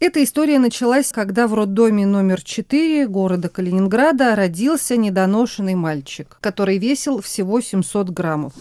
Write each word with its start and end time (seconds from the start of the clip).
Эта 0.00 0.22
история 0.22 0.60
началась, 0.60 1.10
когда 1.10 1.48
в 1.48 1.54
роддоме 1.54 2.06
номер 2.06 2.40
4 2.40 3.08
города 3.08 3.48
Калининграда 3.48 4.36
родился 4.36 4.96
недоношенный 4.96 5.74
мальчик, 5.74 6.38
который 6.40 6.78
весил 6.78 7.20
всего 7.20 7.60
700 7.60 8.10
граммов. 8.10 8.52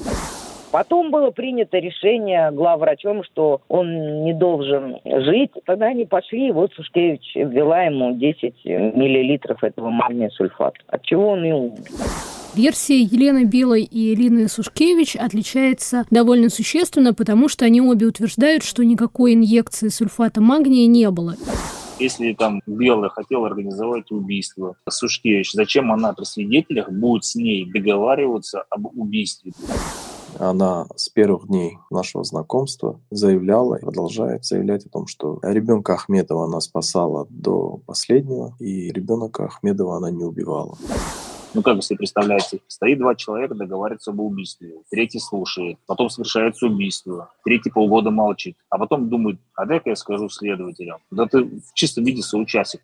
Потом 0.72 1.12
было 1.12 1.30
принято 1.30 1.78
решение 1.78 2.50
главврачом, 2.52 3.24
что 3.24 3.62
он 3.68 4.24
не 4.24 4.34
должен 4.34 4.98
жить. 5.06 5.52
Тогда 5.68 5.86
они 5.88 6.06
пошли, 6.06 6.50
и 6.50 6.52
вот 6.52 6.74
Сушкевич 6.74 7.36
ввела 7.36 7.84
ему 7.84 8.16
10 8.16 8.66
миллилитров 8.66 9.64
этого 9.64 9.92
магния 9.92 10.30
сульфата, 10.30 10.80
от 10.88 11.04
чего 11.04 11.30
он 11.30 11.46
и 11.46 11.52
умер. 11.52 11.78
Версия 12.56 13.02
Елены 13.02 13.46
Белой 13.46 13.84
и 13.84 14.14
Элины 14.14 14.48
Сушкевич 14.48 15.16
отличается 15.16 16.06
довольно 16.10 16.50
существенно, 16.50 17.14
потому 17.14 17.50
что 17.50 17.66
они 17.66 17.82
обе 17.82 18.08
утверждают, 18.08 18.64
что 18.64 18.84
никакой 18.84 19.34
инъекции 19.34 19.90
сульфата 19.90 20.42
магния 20.42 20.88
не 20.88 21.10
было. 21.12 21.36
Если 22.00 22.34
там 22.34 22.62
Белая 22.68 23.10
хотела 23.10 23.48
организовать 23.48 24.12
убийство 24.12 24.76
Сушкевич, 24.88 25.54
зачем 25.54 25.92
она 25.92 26.14
при 26.14 26.26
свидетелях 26.26 26.92
будет 26.92 27.26
с 27.26 27.36
ней 27.36 27.66
договариваться 27.66 28.64
об 28.70 28.86
убийстве? 28.96 29.52
Она 30.40 30.86
с 30.96 31.10
первых 31.10 31.48
дней 31.48 31.80
нашего 31.90 32.24
знакомства 32.24 33.00
заявляла 33.10 33.76
и 33.76 33.82
продолжает 33.82 34.46
заявлять 34.46 34.86
о 34.86 34.90
том, 34.90 35.08
что 35.08 35.40
ребенка 35.42 35.94
Ахмедова 35.96 36.46
она 36.46 36.60
спасала 36.60 37.26
до 37.30 37.80
последнего, 37.86 38.56
и 38.60 38.92
ребенка 38.92 39.46
Ахмедова 39.46 39.98
она 39.98 40.12
не 40.12 40.24
убивала. 40.24 40.78
Ну, 41.54 41.62
как 41.62 41.76
вы 41.76 41.82
себе 41.82 41.98
представляете, 41.98 42.60
стоит 42.68 43.00
два 43.00 43.16
человека, 43.16 43.56
договариваются 43.56 44.12
об 44.12 44.20
убийстве, 44.20 44.82
третий 44.90 45.20
слушает, 45.20 45.78
потом 45.88 46.10
совершается 46.10 46.68
убийство, 46.68 47.32
третий 47.44 47.70
полгода 47.70 48.12
молчит, 48.12 48.56
а 48.70 48.78
потом 48.78 49.10
думает, 49.10 49.40
а 49.56 49.66
дай-ка 49.66 49.92
я 49.92 49.96
скажу 49.96 50.30
следователям. 50.30 51.00
Да 51.10 51.26
ты 51.26 51.44
в 51.44 51.74
чистом 51.74 52.04
виде 52.04 52.22
соучастник. 52.22 52.82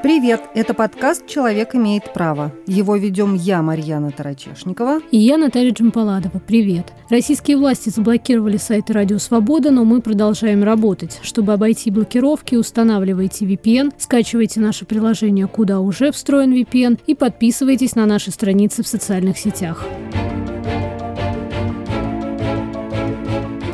Привет! 0.00 0.42
Это 0.54 0.74
подкаст 0.74 1.26
«Человек 1.26 1.74
имеет 1.74 2.12
право». 2.12 2.52
Его 2.68 2.94
ведем 2.94 3.34
я, 3.34 3.62
Марьяна 3.62 4.12
Тарачешникова. 4.12 5.00
И 5.10 5.18
я, 5.18 5.36
Наталья 5.36 5.72
Джампаладова. 5.72 6.40
Привет! 6.46 6.92
Российские 7.10 7.56
власти 7.56 7.88
заблокировали 7.88 8.58
сайты 8.58 8.92
«Радио 8.92 9.18
Свобода», 9.18 9.72
но 9.72 9.84
мы 9.84 10.00
продолжаем 10.00 10.62
работать. 10.62 11.18
Чтобы 11.22 11.52
обойти 11.52 11.90
блокировки, 11.90 12.54
устанавливайте 12.54 13.44
VPN, 13.44 13.92
скачивайте 13.98 14.60
наше 14.60 14.84
приложение 14.84 15.48
«Куда 15.48 15.80
уже 15.80 16.12
встроен 16.12 16.52
VPN» 16.52 17.00
и 17.08 17.16
подписывайтесь 17.16 17.96
на 17.96 18.06
наши 18.06 18.30
страницы 18.30 18.84
в 18.84 18.88
социальных 18.88 19.36
сетях. 19.36 19.84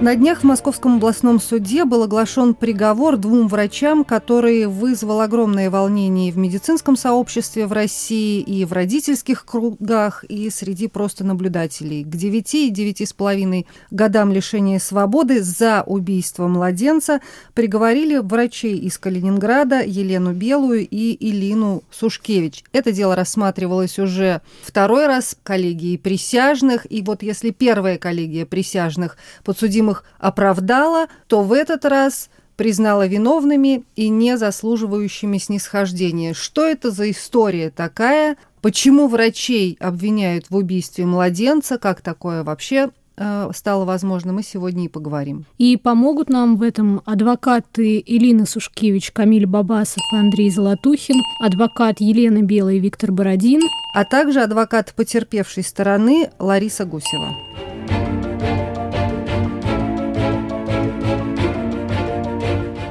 На 0.05 0.17
днях 0.17 0.41
в 0.41 0.45
Московском 0.45 0.97
областном 0.97 1.41
суде 1.41 1.87
был 1.87 2.03
оглашен 2.03 2.53
приговор 2.53 3.17
двум 3.17 3.49
врачам, 3.49 4.05
который 4.05 4.67
вызвал 4.67 5.23
огромное 5.23 5.71
волнение 5.71 6.31
в 6.31 6.37
медицинском 6.37 6.95
сообществе 6.95 7.67
в 7.67 7.73
России, 7.73 8.43
и 8.43 8.67
в 8.67 8.75
родительских 8.75 9.47
кругах, 9.47 10.23
и 10.25 10.51
среди 10.51 10.89
просто 10.89 11.25
наблюдателей. 11.25 12.05
К 12.05 12.09
9 12.09 12.55
и 12.55 12.71
9,5 12.71 13.65
годам 13.91 14.31
лишения 14.31 14.79
свободы 14.79 15.43
за 15.43 15.83
убийство 15.87 16.49
младенца 16.49 17.23
приговорили 17.55 18.19
врачей 18.19 18.77
из 18.77 18.99
Калининграда 18.99 19.81
Елену 19.81 20.35
Белую 20.35 20.87
и 20.87 21.13
Илину 21.15 21.83
Сушкевич. 21.91 22.63
Это 22.73 22.93
дело 22.93 23.17
рассматривалось 23.17 23.99
уже 23.99 24.43
второй 24.65 25.07
раз 25.07 25.35
коллегией 25.43 25.97
присяжных, 25.97 26.87
и 26.93 27.01
вот 27.01 27.23
если 27.23 27.53
первая 27.53 27.97
коллегия 27.97 28.45
присяжных 28.45 29.17
подсудимых 29.45 29.94
их 29.95 30.05
оправдала, 30.19 31.07
то 31.27 31.43
в 31.43 31.53
этот 31.53 31.85
раз 31.85 32.29
признала 32.57 33.07
виновными 33.07 33.85
и 33.97 34.09
не 34.09 34.37
заслуживающими 34.37 35.39
снисхождения. 35.39 36.35
Что 36.35 36.65
это 36.65 36.91
за 36.91 37.11
история 37.11 37.71
такая? 37.71 38.37
Почему 38.61 39.09
врачей 39.09 39.77
обвиняют 39.81 40.47
в 40.51 40.57
убийстве 40.57 41.05
младенца? 41.05 41.79
Как 41.79 42.01
такое 42.01 42.45
вообще 42.45 42.91
э, 43.17 43.51
стало 43.55 43.85
возможно, 43.85 44.33
мы 44.33 44.43
сегодня 44.43 44.87
и 44.87 44.89
поговорим. 44.89 45.45
И 45.59 45.77
помогут 45.77 46.31
нам 46.31 46.57
в 46.57 46.63
этом 46.63 47.03
адвокаты 47.05 48.03
Илина 48.05 48.47
Сушкевич, 48.47 49.13
Камиль 49.13 49.47
Бабасов 49.47 50.03
и 50.13 50.17
Андрей 50.17 50.51
Золотухин, 50.51 51.21
адвокат 51.41 52.01
Елена 52.01 52.43
Белая 52.43 52.77
и 52.77 52.81
Виктор 52.81 53.13
Бородин, 53.13 53.61
а 53.95 54.05
также 54.05 54.41
адвокат 54.41 54.95
потерпевшей 54.95 55.63
стороны 55.63 56.31
Лариса 56.39 56.85
Гусева. 56.85 57.74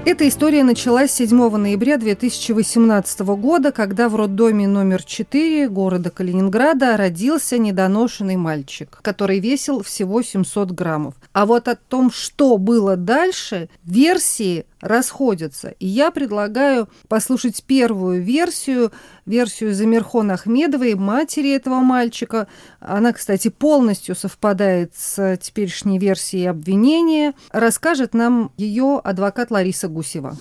Эта 0.06 0.28
история 0.28 0.66
началась 0.66 1.14
7 1.14 1.56
ноября 1.56 1.98
2018 1.98 3.22
года, 3.22 3.72
когда 3.72 4.10
в 4.10 4.18
роддоме 4.18 4.68
номер 4.68 5.02
4 5.02 5.70
города 5.70 6.12
Калининграда 6.12 6.98
родился 6.98 7.58
недоношенный 7.58 8.36
мальчик, 8.36 9.00
который 9.02 9.40
весил 9.40 9.82
всего 9.82 10.22
700 10.22 10.72
граммов. 10.72 11.16
А 11.32 11.46
вот 11.46 11.70
о 11.70 11.78
том, 11.78 12.12
что 12.12 12.58
было 12.58 12.98
дальше, 12.98 13.70
версии 13.86 14.66
расходятся. 14.84 15.74
И 15.80 15.88
я 15.88 16.12
предлагаю 16.12 16.88
послушать 17.10 17.64
первую 17.66 18.22
версию, 18.22 18.92
версию 19.26 19.74
Замирхон 19.74 20.32
Ахмедовой, 20.32 20.96
матери 20.96 21.56
этого 21.56 21.76
мальчика. 21.76 22.48
Она, 22.80 23.14
кстати, 23.14 23.50
полностью 23.50 24.14
совпадает 24.16 24.94
с 24.94 25.38
теперешней 25.38 25.98
версией 25.98 26.50
обвинения. 26.50 27.34
Расскажет 27.52 28.14
нам 28.14 28.52
ее 28.58 29.00
адвокат 29.04 29.50
Лариса 29.50 29.88
Гусева. 29.88 30.34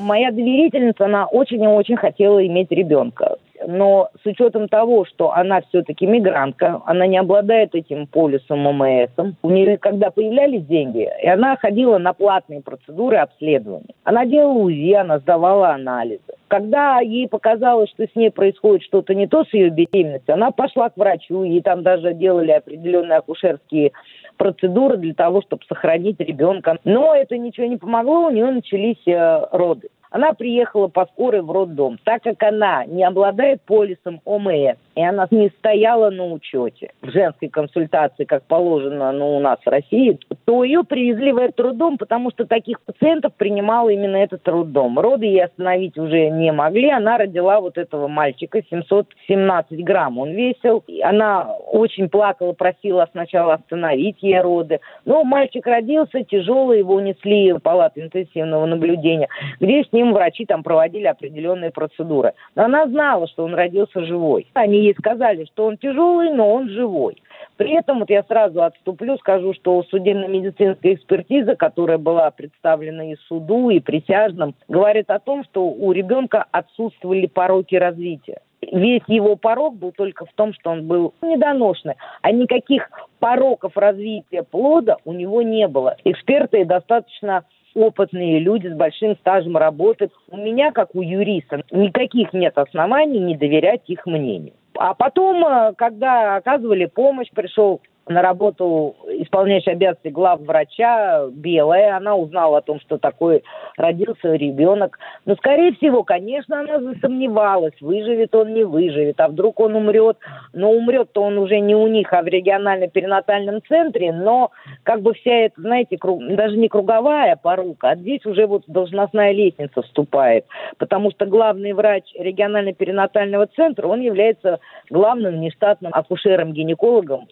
Моя 0.00 0.30
доверительница, 0.30 1.04
она 1.04 1.26
очень 1.26 1.62
и 1.62 1.66
очень 1.66 1.96
хотела 1.96 2.44
иметь 2.46 2.70
ребенка 2.70 3.37
но 3.68 4.08
с 4.22 4.26
учетом 4.26 4.66
того, 4.66 5.04
что 5.04 5.34
она 5.34 5.60
все-таки 5.60 6.06
мигрантка, 6.06 6.80
она 6.86 7.06
не 7.06 7.18
обладает 7.18 7.74
этим 7.74 8.06
полюсом 8.06 8.66
ОМС, 8.66 9.10
у 9.42 9.50
нее 9.50 9.76
когда 9.76 10.10
появлялись 10.10 10.64
деньги, 10.64 11.06
и 11.22 11.28
она 11.28 11.54
ходила 11.56 11.98
на 11.98 12.14
платные 12.14 12.62
процедуры 12.62 13.18
обследования. 13.18 13.94
Она 14.04 14.24
делала 14.24 14.56
УЗИ, 14.56 14.94
она 14.94 15.18
сдавала 15.18 15.74
анализы. 15.74 16.22
Когда 16.48 17.00
ей 17.00 17.28
показалось, 17.28 17.90
что 17.90 18.04
с 18.04 18.16
ней 18.16 18.30
происходит 18.30 18.84
что-то 18.84 19.14
не 19.14 19.26
то 19.26 19.44
с 19.44 19.52
ее 19.52 19.68
беременностью, 19.68 20.32
она 20.32 20.50
пошла 20.50 20.88
к 20.88 20.96
врачу, 20.96 21.42
ей 21.42 21.60
там 21.60 21.82
даже 21.82 22.14
делали 22.14 22.52
определенные 22.52 23.18
акушерские 23.18 23.92
процедуры 24.38 24.96
для 24.96 25.12
того, 25.12 25.42
чтобы 25.42 25.62
сохранить 25.68 26.18
ребенка. 26.20 26.78
Но 26.84 27.14
это 27.14 27.36
ничего 27.36 27.66
не 27.66 27.76
помогло, 27.76 28.28
у 28.28 28.30
нее 28.30 28.50
начались 28.50 29.06
э, 29.06 29.46
роды. 29.52 29.88
Она 30.10 30.32
приехала 30.32 30.88
по 30.88 31.06
скорой 31.06 31.42
в 31.42 31.50
роддом. 31.50 31.98
Так 32.04 32.22
как 32.22 32.42
она 32.42 32.84
не 32.86 33.04
обладает 33.04 33.62
полисом 33.62 34.20
ОМС, 34.24 34.76
и 34.98 35.00
она 35.00 35.28
не 35.30 35.48
стояла 35.60 36.10
на 36.10 36.24
учете 36.24 36.90
в 37.02 37.10
женской 37.10 37.48
консультации, 37.48 38.24
как 38.24 38.42
положено 38.42 39.12
ну, 39.12 39.36
у 39.36 39.38
нас 39.38 39.60
в 39.64 39.68
России, 39.68 40.18
то 40.44 40.64
ее 40.64 40.82
привезли 40.82 41.30
в 41.30 41.36
этот 41.36 41.60
роддом, 41.60 41.98
потому 41.98 42.32
что 42.32 42.46
таких 42.46 42.80
пациентов 42.80 43.32
принимал 43.36 43.88
именно 43.88 44.16
этот 44.16 44.48
роддом. 44.48 44.98
Роды 44.98 45.26
ей 45.26 45.44
остановить 45.44 45.96
уже 45.96 46.30
не 46.30 46.50
могли. 46.50 46.90
Она 46.90 47.16
родила 47.16 47.60
вот 47.60 47.78
этого 47.78 48.08
мальчика, 48.08 48.60
717 48.68 49.84
грамм 49.84 50.18
он 50.18 50.32
весил. 50.32 50.82
Она 51.04 51.44
очень 51.70 52.08
плакала, 52.08 52.52
просила 52.52 53.08
сначала 53.12 53.54
остановить 53.54 54.16
ей 54.20 54.40
роды. 54.40 54.80
Но 55.04 55.22
мальчик 55.22 55.64
родился 55.64 56.24
тяжелый, 56.24 56.80
его 56.80 56.94
унесли 56.94 57.52
в 57.52 57.60
палату 57.60 58.00
интенсивного 58.00 58.66
наблюдения, 58.66 59.28
где 59.60 59.84
с 59.84 59.92
ним 59.92 60.12
врачи 60.12 60.44
там 60.44 60.64
проводили 60.64 61.06
определенные 61.06 61.70
процедуры. 61.70 62.32
Но 62.56 62.64
она 62.64 62.88
знала, 62.88 63.28
что 63.28 63.44
он 63.44 63.54
родился 63.54 64.04
живой. 64.04 64.48
Они 64.54 64.87
ей 64.88 64.94
сказали, 64.98 65.44
что 65.44 65.66
он 65.66 65.76
тяжелый, 65.76 66.32
но 66.32 66.52
он 66.52 66.68
живой. 66.68 67.22
При 67.56 67.72
этом 67.72 68.00
вот 68.00 68.10
я 68.10 68.22
сразу 68.22 68.62
отступлю, 68.62 69.16
скажу, 69.18 69.52
что 69.52 69.82
судебно-медицинская 69.84 70.94
экспертиза, 70.94 71.56
которая 71.56 71.98
была 71.98 72.30
представлена 72.30 73.12
и 73.12 73.16
суду, 73.26 73.70
и 73.70 73.80
присяжным, 73.80 74.54
говорит 74.68 75.10
о 75.10 75.18
том, 75.18 75.44
что 75.44 75.66
у 75.66 75.92
ребенка 75.92 76.44
отсутствовали 76.50 77.26
пороки 77.26 77.74
развития. 77.74 78.40
Весь 78.60 79.02
его 79.06 79.36
порог 79.36 79.76
был 79.76 79.92
только 79.92 80.26
в 80.26 80.32
том, 80.34 80.52
что 80.52 80.70
он 80.70 80.86
был 80.86 81.14
недоношенный, 81.22 81.94
а 82.22 82.32
никаких 82.32 82.90
пороков 83.18 83.76
развития 83.76 84.42
плода 84.42 84.96
у 85.04 85.12
него 85.12 85.42
не 85.42 85.68
было. 85.68 85.96
Эксперты 86.04 86.64
достаточно 86.64 87.44
опытные 87.74 88.40
люди 88.40 88.68
с 88.68 88.74
большим 88.74 89.16
стажем 89.16 89.56
работы. 89.56 90.10
У 90.30 90.36
меня, 90.36 90.72
как 90.72 90.94
у 90.94 91.02
юриста, 91.02 91.62
никаких 91.70 92.32
нет 92.32 92.58
оснований 92.58 93.20
не 93.20 93.36
доверять 93.36 93.82
их 93.86 94.06
мнению. 94.06 94.54
А 94.78 94.94
потом, 94.94 95.44
э, 95.44 95.74
когда 95.76 96.36
оказывали 96.36 96.86
помощь, 96.86 97.28
пришел 97.34 97.80
на 98.08 98.22
работу 98.22 98.96
исполняющая 99.08 99.72
обязанности 99.72 100.08
главврача, 100.08 101.28
белая, 101.30 101.96
она 101.96 102.16
узнала 102.16 102.58
о 102.58 102.62
том, 102.62 102.80
что 102.80 102.98
такой 102.98 103.42
родился 103.76 104.34
ребенок. 104.34 104.98
Но, 105.24 105.34
скорее 105.36 105.72
всего, 105.72 106.02
конечно, 106.02 106.60
она 106.60 106.80
засомневалась, 106.80 107.74
выживет 107.80 108.34
он, 108.34 108.54
не 108.54 108.64
выживет, 108.64 109.20
а 109.20 109.28
вдруг 109.28 109.60
он 109.60 109.74
умрет. 109.74 110.18
Но 110.52 110.70
умрет-то 110.70 111.22
он 111.22 111.38
уже 111.38 111.60
не 111.60 111.74
у 111.74 111.86
них, 111.86 112.12
а 112.12 112.22
в 112.22 112.26
регионально-перинатальном 112.26 113.60
центре, 113.68 114.12
но 114.12 114.50
как 114.82 115.02
бы 115.02 115.14
вся 115.14 115.32
эта, 115.32 115.60
знаете, 115.60 115.98
круг, 115.98 116.24
даже 116.26 116.56
не 116.56 116.68
круговая 116.68 117.36
порука, 117.36 117.90
а 117.90 117.96
здесь 117.96 118.24
уже 118.26 118.46
вот 118.46 118.64
должностная 118.66 119.32
лестница 119.32 119.82
вступает, 119.82 120.46
потому 120.78 121.10
что 121.10 121.26
главный 121.26 121.72
врач 121.72 122.04
регионально-перинатального 122.18 123.46
центра, 123.46 123.86
он 123.86 124.00
является 124.00 124.60
главным 124.90 125.34
внештатным 125.36 125.92
акушером-гинекологом 125.94 127.26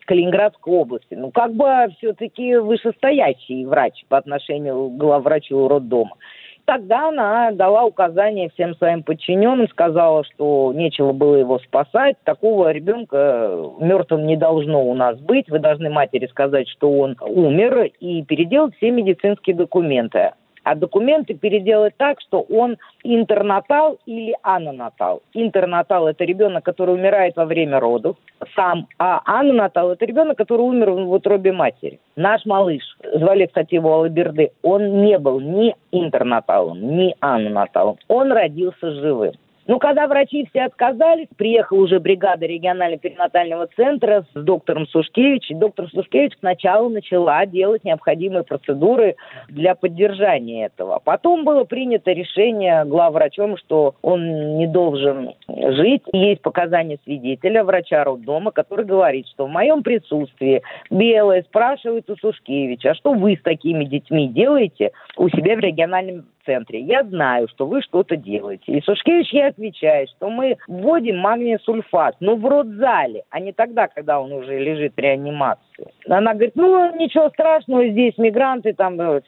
Калининградской 0.67 0.75
области. 0.75 1.15
Ну, 1.15 1.31
как 1.31 1.55
бы 1.55 1.67
все-таки 1.99 2.57
вышестоящий 2.57 3.65
врач 3.65 4.05
по 4.09 4.19
отношению 4.19 4.91
к 4.91 4.97
главврачу 4.97 5.69
роддома. 5.69 6.17
Тогда 6.65 7.09
она 7.09 7.53
дала 7.53 7.85
указание 7.85 8.51
всем 8.51 8.75
своим 8.75 9.05
подчиненным, 9.05 9.69
сказала, 9.69 10.25
что 10.25 10.73
нечего 10.75 11.13
было 11.13 11.37
его 11.37 11.61
спасать, 11.61 12.17
такого 12.25 12.73
ребенка 12.73 13.57
мертвым 13.79 14.27
не 14.27 14.37
должно 14.37 14.83
у 14.85 14.95
нас 14.95 15.17
быть, 15.21 15.49
вы 15.49 15.61
должны 15.61 15.91
матери 15.91 16.27
сказать, 16.27 16.69
что 16.69 16.91
он 16.91 17.17
умер, 17.21 17.93
и 18.01 18.25
переделать 18.25 18.75
все 18.77 18.91
медицинские 18.91 19.55
документы 19.55 20.33
а 20.67 20.75
документы 20.75 21.35
переделать 21.35 21.95
так, 21.97 22.21
что 22.21 22.41
он 22.41 22.77
интернатал 23.05 23.99
или 24.05 24.35
анонатал. 24.43 25.23
Интернатал– 25.33 26.09
это 26.09 26.25
ребенок, 26.25 26.65
который 26.65 26.97
умирает 26.97 27.37
во 27.37 27.45
время 27.45 27.79
родов 27.79 28.17
сам, 28.57 28.89
а 28.99 29.23
анонатал– 29.25 29.91
это 29.93 30.05
ребенок, 30.05 30.37
который 30.37 30.63
умер 30.63 30.91
в 30.91 31.13
утробе 31.13 31.53
матери. 31.53 32.01
Наш 32.17 32.45
малыш, 32.47 32.83
звали, 33.15 33.47
кстати, 33.47 33.75
его 33.75 33.95
Алаберды, 33.95 34.51
он 34.63 35.03
не 35.03 35.21
был 35.21 35.39
ни 35.39 35.77
интернаталом, 35.93 36.97
ни 36.97 37.15
анонаталом. 37.21 37.99
Он 38.09 38.33
родился 38.33 38.91
живым. 38.91 39.35
Ну, 39.69 39.81
когда 39.81 40.07
врачи 40.07 40.47
все 40.51 40.65
отказались, 40.65 41.27
приехала 41.37 41.79
уже 41.79 41.99
бригада 41.99 42.47
регионально-перинатального 42.47 43.67
центра 43.75 44.25
с 44.33 44.41
доктором 44.41 44.87
Сушкевич. 44.87 45.51
И 45.51 45.55
доктор 45.55 45.89
Сушкевич 45.91 46.35
сначала 46.39 46.89
начала 46.89 47.45
делать 47.47 47.83
необходимые 47.83 48.45
процедуры 48.45 49.17
для 49.49 49.75
поддержания 49.75 50.67
этого. 50.67 51.01
Потом 51.05 51.45
было 51.45 51.65
принято 51.65 52.13
решение 52.13 52.85
главврачом, 52.85 53.57
что 53.57 53.97
он 54.03 54.57
не 54.57 54.69
должен 54.69 55.33
жить. 55.49 56.03
Есть 56.13 56.43
показания 56.43 56.99
свидетеля, 57.03 57.65
врача 57.65 58.05
роддома, 58.05 58.53
который 58.53 58.85
говорит, 58.85 59.27
что 59.29 59.47
в 59.47 59.51
моем 59.51 59.83
присутствии 59.83 60.63
Белая 60.91 61.43
спрашивает 61.43 62.09
у 62.09 62.17
Сушкевича, 62.17 62.91
а 62.91 62.95
что 62.95 63.15
вы 63.15 63.37
с 63.37 63.43
такими 63.43 63.85
детьми 63.85 64.29
делаете 64.29 64.93
у 65.17 65.29
себя 65.29 65.57
в 65.57 65.61
региональном 65.61 66.27
центре. 66.47 66.81
Я 66.81 67.05
знаю, 67.05 67.49
что 67.49 67.67
вы 67.67 67.83
что-то 67.83 68.17
делаете. 68.17 68.73
И 68.73 68.81
Сушкевич 68.81 69.33
ей 69.33 69.49
отвечает, 69.49 70.09
что 70.11 70.31
мы 70.31 70.57
вводим 70.67 71.19
магния 71.19 71.59
сульфат, 71.59 72.17
но 72.21 72.37
в 72.37 72.47
родзале, 72.47 73.25
а 73.31 73.41
не 73.41 73.53
тогда, 73.53 73.89
когда 73.89 74.21
он 74.21 74.33
уже 74.33 74.59
лежит 74.59 74.95
в 74.97 74.99
реанимации. 74.99 75.63
Она 76.09 76.33
говорит, 76.33 76.53
ну, 76.55 76.97
ничего 76.97 77.29
страшного, 77.29 77.89
здесь 77.89 78.17
мигранты 78.17 78.73
там 78.73 78.99
э, 79.01 79.21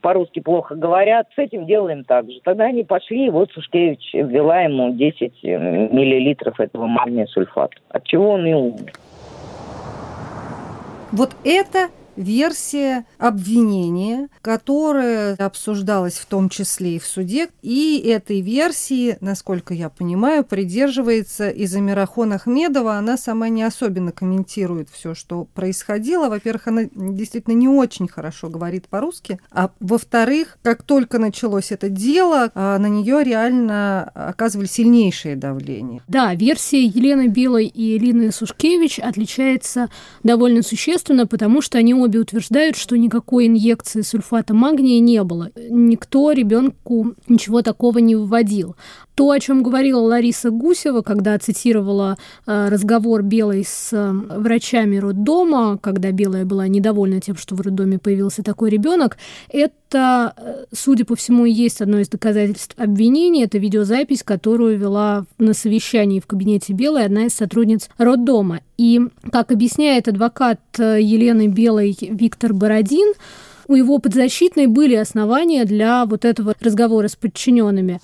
по-русски 0.00 0.40
плохо 0.40 0.74
говорят, 0.74 1.28
с 1.36 1.38
этим 1.38 1.66
делаем 1.66 2.04
так 2.04 2.28
же. 2.30 2.40
Тогда 2.42 2.64
они 2.64 2.82
пошли, 2.82 3.26
и 3.26 3.30
вот 3.30 3.52
Сушкевич 3.52 4.12
ввела 4.14 4.62
ему 4.62 4.92
10 4.92 5.20
э, 5.20 5.58
миллилитров 5.92 6.58
этого 6.58 6.86
магния 6.86 7.26
сульфата, 7.26 7.76
от 7.90 8.04
чего 8.04 8.30
он 8.30 8.46
и 8.46 8.54
умер. 8.54 8.92
Вот 11.12 11.30
это 11.44 11.88
версия 12.16 13.06
обвинения, 13.18 14.28
которая 14.42 15.34
обсуждалась 15.36 16.14
в 16.14 16.26
том 16.26 16.48
числе 16.48 16.96
и 16.96 16.98
в 16.98 17.06
суде. 17.06 17.48
И 17.62 17.98
этой 18.06 18.40
версии, 18.40 19.16
насколько 19.20 19.74
я 19.74 19.88
понимаю, 19.88 20.44
придерживается 20.44 21.48
и 21.48 21.66
Замирахон 21.66 22.32
Ахмедова. 22.32 22.94
Она 22.94 23.16
сама 23.16 23.48
не 23.48 23.62
особенно 23.62 24.12
комментирует 24.12 24.88
все, 24.90 25.14
что 25.14 25.46
происходило. 25.54 26.28
Во-первых, 26.28 26.68
она 26.68 26.82
действительно 26.94 27.54
не 27.54 27.68
очень 27.68 28.08
хорошо 28.08 28.48
говорит 28.48 28.88
по-русски. 28.88 29.40
А 29.50 29.70
во-вторых, 29.80 30.58
как 30.62 30.82
только 30.82 31.18
началось 31.18 31.72
это 31.72 31.88
дело, 31.88 32.50
а, 32.54 32.78
на 32.78 32.86
нее 32.86 33.22
реально 33.24 34.10
оказывали 34.14 34.66
сильнейшее 34.66 35.36
давление. 35.36 36.02
Да, 36.08 36.34
версия 36.34 36.84
Елены 36.84 37.28
Белой 37.28 37.66
и 37.66 37.96
Элины 37.96 38.32
Сушкевич 38.32 38.98
отличается 38.98 39.88
довольно 40.22 40.62
существенно, 40.62 41.26
потому 41.26 41.60
что 41.62 41.78
они 41.78 41.94
обе 42.02 42.11
утверждают, 42.18 42.76
что 42.76 42.96
никакой 42.96 43.46
инъекции 43.46 44.02
сульфата 44.02 44.54
магния 44.54 45.00
не 45.00 45.22
было. 45.22 45.50
Никто 45.70 46.32
ребенку 46.32 47.14
ничего 47.28 47.62
такого 47.62 47.98
не 47.98 48.16
вводил. 48.16 48.76
То, 49.14 49.30
о 49.30 49.38
чем 49.40 49.62
говорила 49.62 50.00
Лариса 50.00 50.50
Гусева, 50.50 51.02
когда 51.02 51.38
цитировала 51.38 52.16
э, 52.46 52.68
разговор 52.70 53.22
Белой 53.22 53.62
с 53.62 53.90
э, 53.92 54.10
врачами 54.10 54.96
роддома, 54.96 55.78
когда 55.78 56.12
Белая 56.12 56.46
была 56.46 56.66
недовольна 56.66 57.20
тем, 57.20 57.36
что 57.36 57.54
в 57.54 57.60
роддоме 57.60 57.98
появился 57.98 58.42
такой 58.42 58.70
ребенок, 58.70 59.18
это, 59.50 60.32
э, 60.34 60.64
судя 60.72 61.04
по 61.04 61.14
всему, 61.14 61.44
и 61.44 61.52
есть 61.52 61.82
одно 61.82 61.98
из 61.98 62.08
доказательств 62.08 62.74
обвинения. 62.78 63.44
Это 63.44 63.58
видеозапись, 63.58 64.22
которую 64.22 64.78
вела 64.78 65.26
на 65.36 65.52
совещании 65.52 66.20
в 66.20 66.26
кабинете 66.26 66.72
Белой 66.72 67.04
одна 67.04 67.26
из 67.26 67.34
сотрудниц 67.34 67.90
роддома. 67.98 68.60
И, 68.78 68.98
как 69.30 69.52
объясняет 69.52 70.08
адвокат 70.08 70.60
Елены 70.78 71.48
Белой 71.48 71.96
Виктор 72.00 72.54
Бородин, 72.54 73.12
у 73.68 73.74
его 73.74 73.98
подзащитной 73.98 74.68
были 74.68 74.94
основания 74.94 75.66
для 75.66 76.06
вот 76.06 76.24
этого 76.24 76.54
разговора 76.60 77.08
с 77.08 77.16
подчиненными 77.16 78.00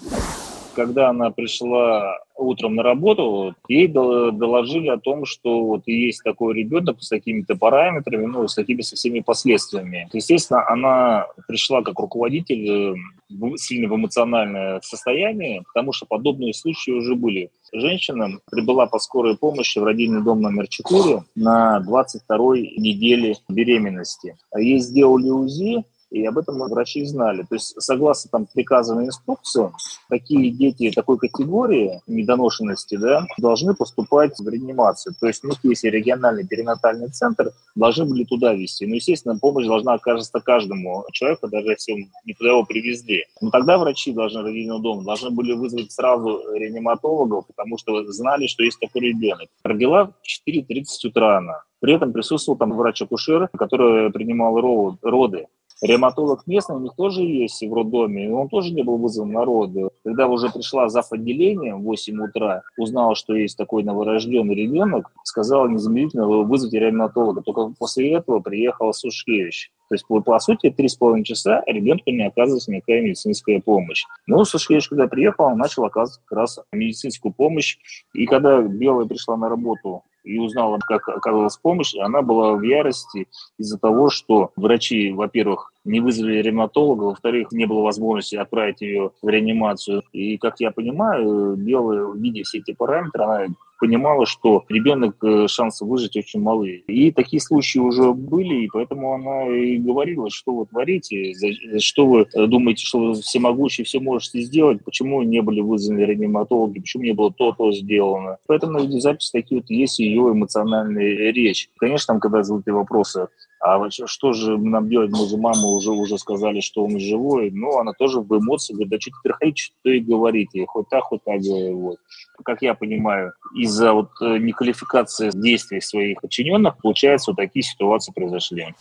когда 0.79 1.09
она 1.09 1.31
пришла 1.31 2.19
утром 2.37 2.77
на 2.77 2.85
работу, 2.85 3.57
ей 3.67 3.89
доложили 3.89 4.87
о 4.89 4.97
том, 4.97 5.25
что 5.25 5.65
вот 5.65 5.83
есть 5.87 6.23
такой 6.23 6.55
ребенок 6.55 7.03
с 7.03 7.09
такими-то 7.09 7.57
параметрами, 7.57 8.27
ну, 8.27 8.47
с 8.47 8.55
такими 8.55 8.83
со 8.83 8.95
всеми 8.95 9.19
последствиями. 9.19 10.09
Естественно, 10.13 10.65
она 10.69 11.27
пришла 11.49 11.83
как 11.83 11.99
руководитель 11.99 12.95
э, 12.95 13.57
сильно 13.57 13.89
в 13.89 13.97
эмоциональное 13.97 14.81
состояние, 14.85 15.65
потому 15.67 15.93
что 15.93 16.07
подобные 16.07 16.55
случаи 16.55 16.93
уже 16.93 17.17
были. 17.17 17.51
Женщина 17.73 18.39
прибыла 18.49 18.87
по 18.87 19.01
скорой 19.01 19.37
помощи 19.37 19.81
в 19.81 19.85
родильный 19.85 20.23
дом 20.23 20.41
номер 20.41 20.69
4 20.69 21.25
на 21.35 21.85
22-й 21.85 22.79
неделе 22.79 23.35
беременности. 23.49 24.37
Ей 24.57 24.79
сделали 24.79 25.29
УЗИ, 25.29 25.85
и 26.11 26.25
об 26.25 26.39
этом 26.39 26.59
врачи 26.59 27.05
знали. 27.05 27.43
То 27.43 27.55
есть, 27.55 27.81
согласно 27.81 28.31
там 28.31 28.47
приказам 28.53 29.01
и 29.01 29.07
инструкциям, 29.07 29.73
такие 30.09 30.51
дети 30.51 30.91
такой 30.95 31.19
категории 31.19 32.01
недоношенности 32.07 32.97
да, 32.97 33.27
должны 33.39 33.75
поступать 33.75 34.39
в 34.39 34.49
реанимацию. 34.49 35.15
То 35.21 35.27
есть, 35.27 35.45
у 35.45 35.49
них 35.49 35.59
есть 35.63 35.85
региональный 35.85 36.47
перинатальный 36.47 37.09
центр, 37.09 37.53
должны 37.75 38.05
были 38.05 38.25
туда 38.25 38.55
вести. 38.55 38.87
Ну, 38.87 38.95
естественно, 38.95 39.39
помощь 39.39 39.67
должна 39.67 39.95
оказаться 39.95 40.41
каждому 40.41 41.05
человеку, 41.13 41.49
даже 41.49 41.71
если 41.71 42.09
не 42.25 42.35
туда 42.35 42.51
его 42.51 42.65
привезли. 42.65 43.25
Но 43.41 43.51
тогда 43.51 43.79
врачи 43.79 44.13
должны 44.13 44.43
родильного 44.43 44.81
дома 44.81 45.05
должны 45.05 45.31
были 45.31 45.53
вызвать 45.53 45.93
сразу 45.93 46.43
реаниматологов, 46.55 47.47
потому 47.47 47.79
что 47.79 48.05
знали, 48.13 48.47
что 48.47 48.63
есть 48.63 48.79
такой 48.81 49.03
ребенок. 49.03 49.49
Родила 49.63 50.07
в 50.07 50.51
4.30 50.51 50.85
утра 51.05 51.39
она. 51.39 51.63
При 51.81 51.95
этом 51.95 52.13
присутствовал 52.13 52.59
там 52.59 52.77
врач-акушер, 52.77 53.49
который 53.57 54.11
принимал 54.11 54.57
роды. 55.03 55.47
Ревматолог 55.81 56.47
местный, 56.47 56.77
у 56.77 56.81
них 56.81 56.95
тоже 56.97 57.23
есть 57.23 57.63
в 57.63 57.73
роддоме, 57.73 58.27
и 58.27 58.31
он 58.31 58.49
тоже 58.49 58.75
не 58.75 58.83
был 58.83 58.97
вызван 58.97 59.31
на 59.31 59.45
роды. 59.45 59.89
Когда 60.05 60.27
уже 60.27 60.51
пришла 60.51 60.89
зав. 60.89 61.13
отделение 61.13 61.77
в 61.77 61.83
8 61.83 62.21
утра, 62.21 62.63
узнала, 62.77 63.15
что 63.15 63.37
есть 63.37 63.57
такой 63.57 63.85
новорожденный 63.85 64.55
ребенок, 64.55 65.13
сказала 65.23 65.69
незамедлительно 65.69 66.27
вызвать 66.27 66.73
ревматолога. 66.73 67.43
Только 67.43 67.73
после 67.79 68.13
этого 68.13 68.41
приехала 68.41 68.93
Сушкевич. 68.93 69.71
То 69.89 69.95
есть, 69.95 70.05
по 70.07 70.39
сути, 70.39 70.71
три 70.71 70.89
с 70.89 70.97
половиной 70.97 71.25
часа 71.25 71.63
ребенку 71.67 72.11
не 72.11 72.27
оказывается 72.27 72.73
никакая 72.73 73.01
медицинская 73.03 73.61
помощь. 73.61 74.05
Но 74.27 74.45
Сушкевич, 74.45 74.89
когда 74.89 75.07
приехал, 75.07 75.47
он 75.47 75.59
начал 75.59 75.85
оказывать 75.85 76.21
как 76.27 76.39
раз 76.39 76.61
медицинскую 76.73 77.33
помощь. 77.33 77.79
И 78.15 78.27
когда 78.27 78.61
Белая 78.61 79.07
пришла 79.07 79.37
на 79.37 79.49
работу 79.49 80.03
и 80.29 80.39
узнала, 80.39 80.79
как 80.79 81.09
оказалась 81.09 81.57
помощь, 81.57 81.95
она 81.95 82.23
была 82.23 82.53
в 82.53 82.63
ярости 82.63 83.29
из-за 83.59 83.79
того, 83.79 84.11
что 84.11 84.53
врачи, 84.57 85.11
во-первых, 85.13 85.73
не 85.89 86.01
вызвали 86.01 86.43
ревматолога, 86.43 87.05
во-вторых, 87.05 87.53
не 87.53 87.67
было 87.67 87.83
возможности 87.83 88.37
отправить 88.37 88.81
ее 88.81 89.11
в 89.23 89.29
реанимацию. 89.29 90.03
И, 90.13 90.37
как 90.39 90.61
я 90.61 90.71
понимаю, 90.71 91.57
Белая, 91.57 92.13
видя 92.15 92.43
все 92.45 92.59
эти 92.59 92.73
параметры, 92.73 93.25
она 93.25 93.47
понимала, 93.79 94.27
что 94.27 94.65
ребенок 94.69 95.17
э, 95.23 95.47
шансы 95.49 95.85
выжить 95.85 96.17
очень 96.17 96.41
малы. 96.41 96.83
И 96.89 97.13
такие 97.13 97.41
случаи 97.41 97.79
уже 97.79 98.13
были, 98.13 98.65
и 98.65 98.69
поэтому 98.69 99.15
она 99.15 99.49
и 99.49 99.79
говорила, 99.79 100.31
что 100.31 100.53
вы 100.53 100.67
творите, 100.67 101.35
что 101.79 102.07
вы 102.07 102.27
э, 102.33 102.47
думаете, 102.47 102.85
что 102.85 102.99
вы 102.99 103.15
всемогущие, 103.15 103.85
все 103.85 104.01
можете 104.01 104.41
сделать, 104.43 104.85
почему 104.85 105.23
не 105.23 105.41
были 105.43 105.61
вызваны 105.61 106.01
реаниматологи, 106.01 106.81
почему 106.81 107.05
не 107.05 107.13
было 107.13 107.33
то-то 107.33 107.73
сделано. 107.73 108.39
Поэтому 108.47 108.81
запись 109.01 109.31
такие 109.31 109.61
вот 109.61 109.71
есть 109.71 109.99
ее 109.99 110.33
эмоциональная 110.33 111.33
речь. 111.33 111.71
Конечно, 111.79 112.15
там, 112.15 112.21
когда 112.21 112.43
задают 112.43 112.67
вопросы, 112.67 113.29
а 113.61 113.91
что 113.91 114.33
же 114.33 114.57
нам 114.57 114.89
делать? 114.89 115.11
Мы 115.11 115.27
же 115.27 115.37
маму 115.37 115.69
уже, 115.69 115.91
уже 115.91 116.19
сказали, 116.19 116.61
что 116.61 116.85
он 116.85 116.99
живой. 116.99 117.51
Но 117.51 117.79
она 117.79 117.93
тоже 117.93 118.21
в 118.21 118.39
эмоциях 118.39 118.77
говорит, 118.77 118.91
да 118.91 119.01
что 119.01 119.11
теперь 119.11 119.33
хотите, 119.33 119.63
что 119.63 119.91
и 119.91 120.01
говорите. 120.01 120.65
Хоть 120.67 120.89
так, 120.89 121.05
хоть 121.05 121.25
так. 121.25 121.41
Вот. 121.73 121.99
Как 122.45 122.63
я 122.63 122.75
понимаю, 122.75 123.33
из-за 123.57 123.93
вот 123.93 124.11
э, 124.21 124.39
неквалификации 124.39 125.31
действий 125.35 125.81
своих 125.81 126.21
подчиненных, 126.21 126.77
получается, 126.79 127.33
вот 127.33 127.37
такие 127.37 127.63
ситуации 127.63 128.13
произошли. 128.13 128.75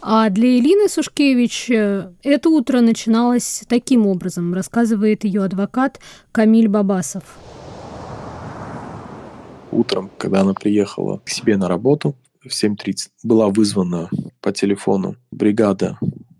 А 0.00 0.30
для 0.30 0.58
Элины 0.58 0.88
Сушкевич 0.88 1.70
э, 1.70 2.12
это 2.22 2.48
утро 2.50 2.80
начиналось 2.80 3.64
таким 3.68 4.06
образом, 4.06 4.54
рассказывает 4.54 5.24
ее 5.24 5.44
адвокат 5.44 5.98
Камиль 6.30 6.68
Бабасов. 6.68 7.24
Утром, 9.70 10.10
когда 10.16 10.42
она 10.42 10.54
приехала 10.54 11.20
к 11.24 11.28
себе 11.28 11.56
на 11.56 11.68
работу, 11.68 12.14
в 12.42 12.48
7.30 12.48 13.08
была 13.22 13.48
вызвана 13.48 14.10
по 14.40 14.52
телефону 14.52 15.16
бригада 15.30 15.98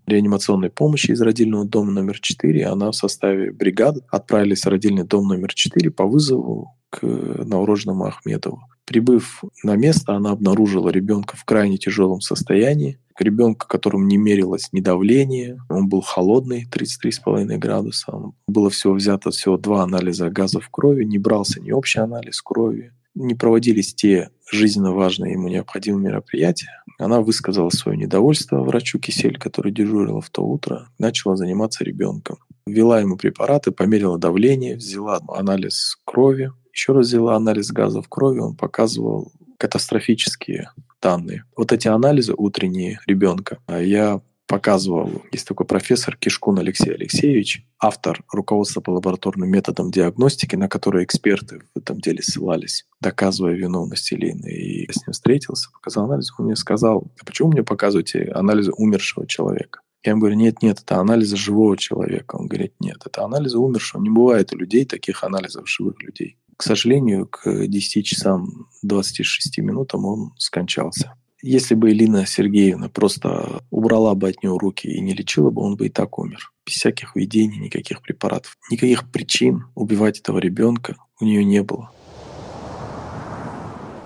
реанимационной 0.08 0.70
помощи 0.70 1.10
из 1.10 1.20
родильного 1.20 1.64
дома 1.64 1.92
номер 1.92 2.18
4. 2.18 2.66
Она 2.66 2.90
в 2.90 2.96
составе 2.96 3.52
бригады 3.52 4.00
отправились 4.08 4.64
в 4.64 4.68
родильный 4.68 5.04
дом 5.04 5.28
номер 5.28 5.52
4 5.54 5.90
по 5.90 6.06
вызову 6.06 6.74
к 6.90 7.02
новорожденному 7.02 8.06
Ахметову. 8.06 8.62
Прибыв 8.86 9.44
на 9.62 9.76
место, 9.76 10.14
она 10.14 10.30
обнаружила 10.30 10.88
ребенка 10.88 11.36
в 11.36 11.44
крайне 11.44 11.76
тяжелом 11.76 12.22
состоянии. 12.22 12.98
Ребенка, 13.18 13.66
которому 13.68 14.06
не 14.06 14.16
мерилось 14.16 14.68
ни 14.72 14.80
давление, 14.80 15.58
он 15.68 15.88
был 15.88 16.00
холодный, 16.00 16.66
33,5 16.72 17.58
градуса. 17.58 18.12
Было 18.46 18.70
всего 18.70 18.94
взято 18.94 19.30
всего 19.30 19.58
два 19.58 19.82
анализа 19.82 20.30
газа 20.30 20.60
в 20.60 20.70
крови, 20.70 21.04
не 21.04 21.18
брался 21.18 21.60
ни 21.60 21.70
общий 21.70 21.98
анализ 21.98 22.40
крови, 22.40 22.92
не 23.18 23.34
проводились 23.34 23.94
те 23.94 24.30
жизненно 24.50 24.92
важные 24.92 25.32
ему 25.32 25.48
необходимые 25.48 26.10
мероприятия, 26.10 26.82
она 26.98 27.20
высказала 27.20 27.70
свое 27.70 27.98
недовольство 27.98 28.62
врачу 28.62 28.98
Кисель, 28.98 29.38
который 29.38 29.72
дежурила 29.72 30.20
в 30.20 30.30
то 30.30 30.42
утро, 30.42 30.88
начала 30.98 31.36
заниматься 31.36 31.84
ребенком. 31.84 32.38
Ввела 32.66 33.00
ему 33.00 33.16
препараты, 33.16 33.70
померила 33.70 34.18
давление, 34.18 34.76
взяла 34.76 35.20
анализ 35.28 35.98
крови, 36.04 36.52
еще 36.72 36.92
раз 36.92 37.06
взяла 37.06 37.36
анализ 37.36 37.70
газа 37.70 38.02
в 38.02 38.08
крови, 38.08 38.40
он 38.40 38.56
показывал 38.56 39.32
катастрофические 39.58 40.70
данные. 41.00 41.44
Вот 41.56 41.72
эти 41.72 41.88
анализы 41.88 42.34
утренние 42.36 43.00
ребенка 43.06 43.58
я 43.68 44.20
показывал, 44.48 45.22
есть 45.30 45.46
такой 45.46 45.66
профессор 45.66 46.16
Кишкун 46.16 46.58
Алексей 46.58 46.92
Алексеевич, 46.92 47.64
автор 47.78 48.24
руководства 48.32 48.80
по 48.80 48.90
лабораторным 48.90 49.48
методам 49.48 49.90
диагностики, 49.90 50.56
на 50.56 50.68
которые 50.68 51.04
эксперты 51.04 51.60
в 51.74 51.78
этом 51.78 52.00
деле 52.00 52.22
ссылались, 52.22 52.86
доказывая 53.00 53.54
виновность 53.54 54.10
Елены. 54.10 54.48
И 54.48 54.86
я 54.86 54.92
с 54.92 55.06
ним 55.06 55.12
встретился, 55.12 55.70
показал 55.70 56.06
анализ, 56.06 56.32
он 56.38 56.46
мне 56.46 56.56
сказал, 56.56 57.12
а 57.20 57.24
почему 57.24 57.52
мне 57.52 57.62
показываете 57.62 58.32
анализы 58.34 58.72
умершего 58.72 59.26
человека? 59.26 59.80
Я 60.02 60.12
ему 60.12 60.20
говорю, 60.20 60.36
нет, 60.36 60.62
нет, 60.62 60.80
это 60.80 60.96
анализы 60.96 61.36
живого 61.36 61.76
человека. 61.76 62.36
Он 62.36 62.46
говорит, 62.46 62.72
нет, 62.80 63.02
это 63.04 63.24
анализы 63.24 63.58
умершего. 63.58 64.00
Не 64.00 64.10
бывает 64.10 64.52
у 64.52 64.56
людей 64.56 64.86
таких 64.86 65.24
анализов 65.24 65.68
живых 65.68 66.02
людей. 66.02 66.38
К 66.56 66.62
сожалению, 66.62 67.26
к 67.26 67.66
10 67.66 68.06
часам 68.06 68.68
26 68.82 69.58
минутам 69.58 70.06
он 70.06 70.32
скончался. 70.38 71.14
Если 71.40 71.76
бы 71.76 71.92
Элина 71.92 72.26
Сергеевна 72.26 72.88
просто 72.88 73.62
убрала 73.70 74.16
бы 74.16 74.28
от 74.28 74.42
него 74.42 74.58
руки 74.58 74.88
и 74.88 75.00
не 75.00 75.14
лечила 75.14 75.50
бы, 75.50 75.62
он 75.62 75.76
бы 75.76 75.86
и 75.86 75.88
так 75.88 76.18
умер. 76.18 76.52
Без 76.66 76.74
всяких 76.74 77.14
видений, 77.14 77.58
никаких 77.58 78.02
препаратов. 78.02 78.56
Никаких 78.72 79.08
причин 79.08 79.66
убивать 79.76 80.18
этого 80.18 80.38
ребенка 80.38 80.96
у 81.20 81.24
нее 81.24 81.44
не 81.44 81.62
было. 81.62 81.92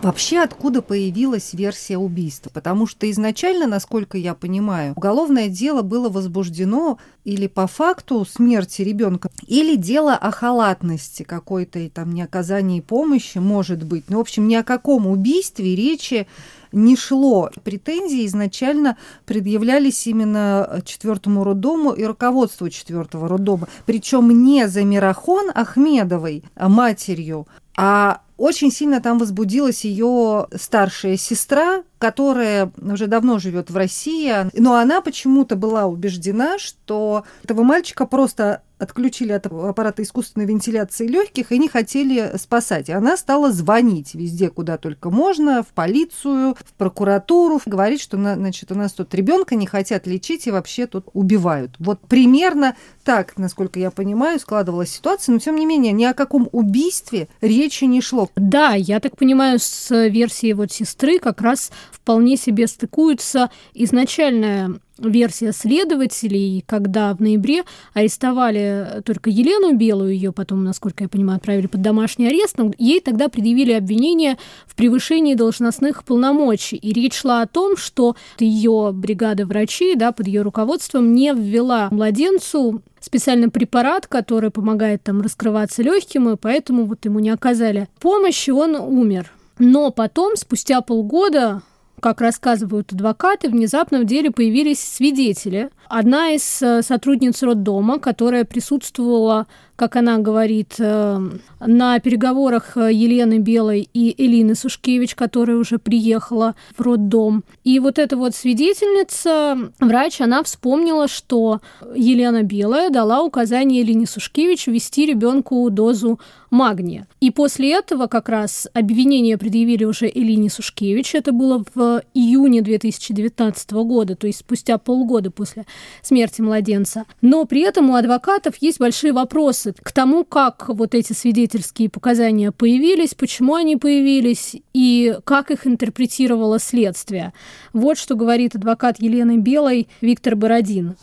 Вообще, 0.03 0.41
откуда 0.41 0.83
появилась 0.83 1.55
версия 1.55 1.97
убийства? 1.97 2.51
Потому 2.53 2.89
что 2.89 3.09
изначально, 3.09 3.69
насколько 3.69 4.19
я 4.19 4.35
понимаю, 4.35 4.95
уголовное 4.97 5.49
дело 5.49 5.83
было 5.83 6.09
возбуждено 6.09 6.99
или 7.23 7.47
по 7.47 7.69
факту 7.69 8.25
смерти 8.25 8.83
ребенка, 8.83 9.31
или 9.47 9.77
дело 9.77 10.17
о 10.17 10.33
халатности 10.33 11.23
какой-то 11.23 11.79
и 11.79 11.89
там 11.89 12.13
неоказании 12.13 12.81
помощи, 12.81 13.39
может 13.39 13.85
быть. 13.85 14.07
Ну, 14.09 14.19
в 14.19 14.23
общем, 14.23 14.49
ни 14.49 14.57
о 14.57 14.65
каком 14.65 15.07
убийстве 15.07 15.77
речи 15.77 16.27
не 16.73 16.97
шло. 16.97 17.51
Претензии 17.65 18.27
изначально 18.27 18.97
предъявлялись 19.25 20.07
именно 20.07 20.81
четвертому 20.85 21.45
роддому 21.45 21.93
и 21.93 22.05
руководству 22.05 22.69
четвертого 22.71 23.29
роддома. 23.29 23.69
Причем 23.87 24.31
не 24.45 24.69
за 24.69 24.85
Мирахон 24.85 25.51
Ахмедовой, 25.55 26.45
а 26.55 26.69
матерью, 26.69 27.47
а 27.77 28.21
очень 28.37 28.73
сильно 28.73 29.01
там 29.01 29.19
возбудилась 29.19 29.85
ее 29.85 30.49
старшая 30.57 31.17
сестра, 31.17 31.85
которая 31.99 32.73
уже 32.77 33.07
давно 33.07 33.39
живет 33.39 33.71
в 33.71 33.77
России, 33.77 34.35
но 34.59 34.75
она 34.75 35.01
почему-то 35.01 35.55
была 35.55 35.87
убеждена, 35.87 36.59
что 36.59 37.25
этого 37.45 37.63
мальчика 37.63 38.05
просто 38.05 38.63
отключили 38.83 39.33
от 39.33 39.47
аппарата 39.47 40.03
искусственной 40.03 40.47
вентиляции 40.47 41.07
легких 41.07 41.53
и 41.53 41.59
не 41.59 41.69
хотели 41.69 42.33
спасать. 42.37 42.89
И 42.89 42.93
она 42.93 43.17
стала 43.17 43.53
звонить 43.53 44.15
везде, 44.15 44.51
куда 44.51 44.77
только 44.77 45.11
можно, 45.11 45.63
в 45.63 45.69
полицию, 45.69 46.57
в 46.59 46.73
прокуратуру, 46.75 47.61
говорить, 47.65 48.01
что 48.01 48.17
значит, 48.17 48.73
у 48.73 48.75
нас 48.75 48.93
тут 48.93 49.15
ребенка 49.15 49.55
не 49.55 49.67
хотят 49.67 50.07
лечить 50.07 50.47
и 50.47 50.51
вообще 50.51 50.87
тут 50.87 51.07
убивают. 51.13 51.77
Вот 51.79 52.01
примерно 52.01 52.77
так, 53.05 53.39
насколько 53.39 53.79
я 53.79 53.91
понимаю, 53.91 54.41
складывалась 54.41 54.91
ситуация, 54.91 55.33
но 55.33 55.39
тем 55.39 55.57
не 55.57 55.67
менее 55.67 55.93
ни 55.93 56.05
о 56.05 56.15
каком 56.15 56.49
убийстве 56.53 57.29
речи 57.41 57.85
не 57.85 58.01
шло. 58.01 58.29
Да, 58.37 58.75
я 58.75 59.01
так 59.01 59.17
понимаю, 59.17 59.59
с 59.61 59.91
версией 60.09 60.55
вот 60.55 60.73
сестры 60.73 61.19
как 61.19 61.41
раз 61.41 61.71
вполне 61.91 62.37
себе 62.37 62.67
стыкуется 62.67 63.51
изначальная 63.75 64.81
версия 64.99 65.53
следователей, 65.53 66.65
когда 66.67 67.15
в 67.15 67.21
ноябре 67.21 67.65
арестовали 67.95 69.03
только 69.05 69.31
Елену 69.31 69.77
Белую, 69.77 70.15
ее 70.15 70.33
потом, 70.33 70.65
насколько 70.65 71.05
я 71.05 71.09
понимаю, 71.09 71.39
отправили 71.39 71.67
под 71.67 71.83
домашний 71.83 72.27
арест, 72.29 72.59
но 72.59 72.73
ей 72.79 73.01
тогда 73.01 73.29
предъявили 73.29 73.73
обвинение 73.73 74.39
в 74.67 74.75
превышении 74.75 75.35
должностных 75.35 76.05
полномочий. 76.05 76.77
И 76.77 76.93
речь 76.93 77.15
шла 77.15 77.43
о 77.43 77.47
том, 77.47 77.77
что 77.77 78.17
ее 78.39 78.91
бригада 78.93 79.47
врачей 79.47 79.97
да, 79.97 80.13
под 80.13 80.27
ее 80.27 80.43
руководством 80.43 81.15
не 81.15 81.33
ввела 81.33 81.89
младенцу 81.91 82.83
специальный 83.01 83.51
препарат, 83.51 84.07
который 84.07 84.51
помогает 84.51 85.03
там 85.03 85.21
раскрываться 85.23 85.83
легким, 85.83 86.29
и 86.31 86.37
поэтому 86.37 86.85
вот 86.85 87.05
ему 87.05 87.19
не 87.19 87.31
оказали 87.31 87.89
помощи, 88.01 88.51
он 88.51 88.77
умер. 88.77 89.33
Но 89.59 89.91
потом, 89.91 90.37
спустя 90.37 90.81
полгода, 90.81 91.63
как 92.03 92.21
рассказывают 92.21 92.93
адвокаты, 92.93 93.49
внезапно 93.49 94.01
в 94.01 94.05
деле 94.05 94.33
появились 94.33 94.81
свидетели. 94.81 95.71
Одна 95.95 96.31
из 96.31 96.63
э, 96.63 96.81
сотрудниц 96.81 97.43
роддома, 97.43 97.99
которая 97.99 98.47
присутствовала 98.47 99.47
как 99.83 99.97
она 99.97 100.19
говорит, 100.19 100.75
э, 100.79 101.21
на 101.59 101.99
переговорах 101.99 102.77
э, 102.77 102.93
Елены 102.93 103.39
Белой 103.39 103.89
и 103.93 104.15
Элины 104.17 104.55
Сушкевич, 104.55 105.17
которая 105.17 105.57
уже 105.57 105.81
приехала 105.81 106.55
в 106.77 106.83
роддом. 106.83 107.43
И 107.65 107.81
вот 107.81 107.99
эта 107.99 108.17
вот 108.17 108.37
свидетельница, 108.37 109.73
врач, 109.81 110.21
она 110.21 110.45
вспомнила, 110.45 111.09
что 111.09 111.61
Елена 111.97 112.45
Белая 112.45 112.91
дала 112.91 113.23
указание 113.23 113.83
Элине 113.83 114.07
Сушкевич 114.07 114.69
ввести 114.69 115.05
ребенку 115.05 115.69
дозу 115.69 116.21
магния. 116.51 117.09
И 117.21 117.33
после 117.33 117.73
этого 117.73 118.07
как 118.07 118.29
раз 118.29 118.69
обвинение 118.75 119.37
предъявили 119.37 119.85
уже 119.85 120.07
Элине 120.07 120.49
Сушкевич. 120.49 121.17
Это 121.17 121.33
было 121.33 121.65
в 121.75 122.03
июне 122.15 122.63
2019 122.63 123.73
года, 123.73 124.15
то 124.15 124.29
есть 124.29 124.41
спустя 124.41 124.79
полгода 124.79 125.33
после 125.33 125.65
смерти 126.03 126.41
младенца. 126.41 127.05
Но 127.21 127.45
при 127.45 127.63
этом 127.63 127.91
у 127.91 127.95
адвокатов 127.95 128.57
есть 128.61 128.79
большие 128.79 129.13
вопросы 129.13 129.75
к 129.81 129.93
тому, 129.93 130.25
как 130.25 130.69
вот 130.69 130.95
эти 130.95 131.13
свидетельские 131.13 131.91
показания 131.91 132.53
появились, 132.53 133.15
почему 133.15 133.55
они 133.55 133.77
появились 133.77 134.57
и 134.73 135.17
как 135.25 135.51
их 135.51 135.67
интерпретировало 135.67 136.59
следствие. 136.59 137.33
Вот 137.73 137.99
что 137.99 138.15
говорит 138.15 138.55
адвокат 138.55 139.01
Елены 139.01 139.39
Белой 139.39 139.89
Виктор 140.01 140.37
Бородин. 140.37 140.97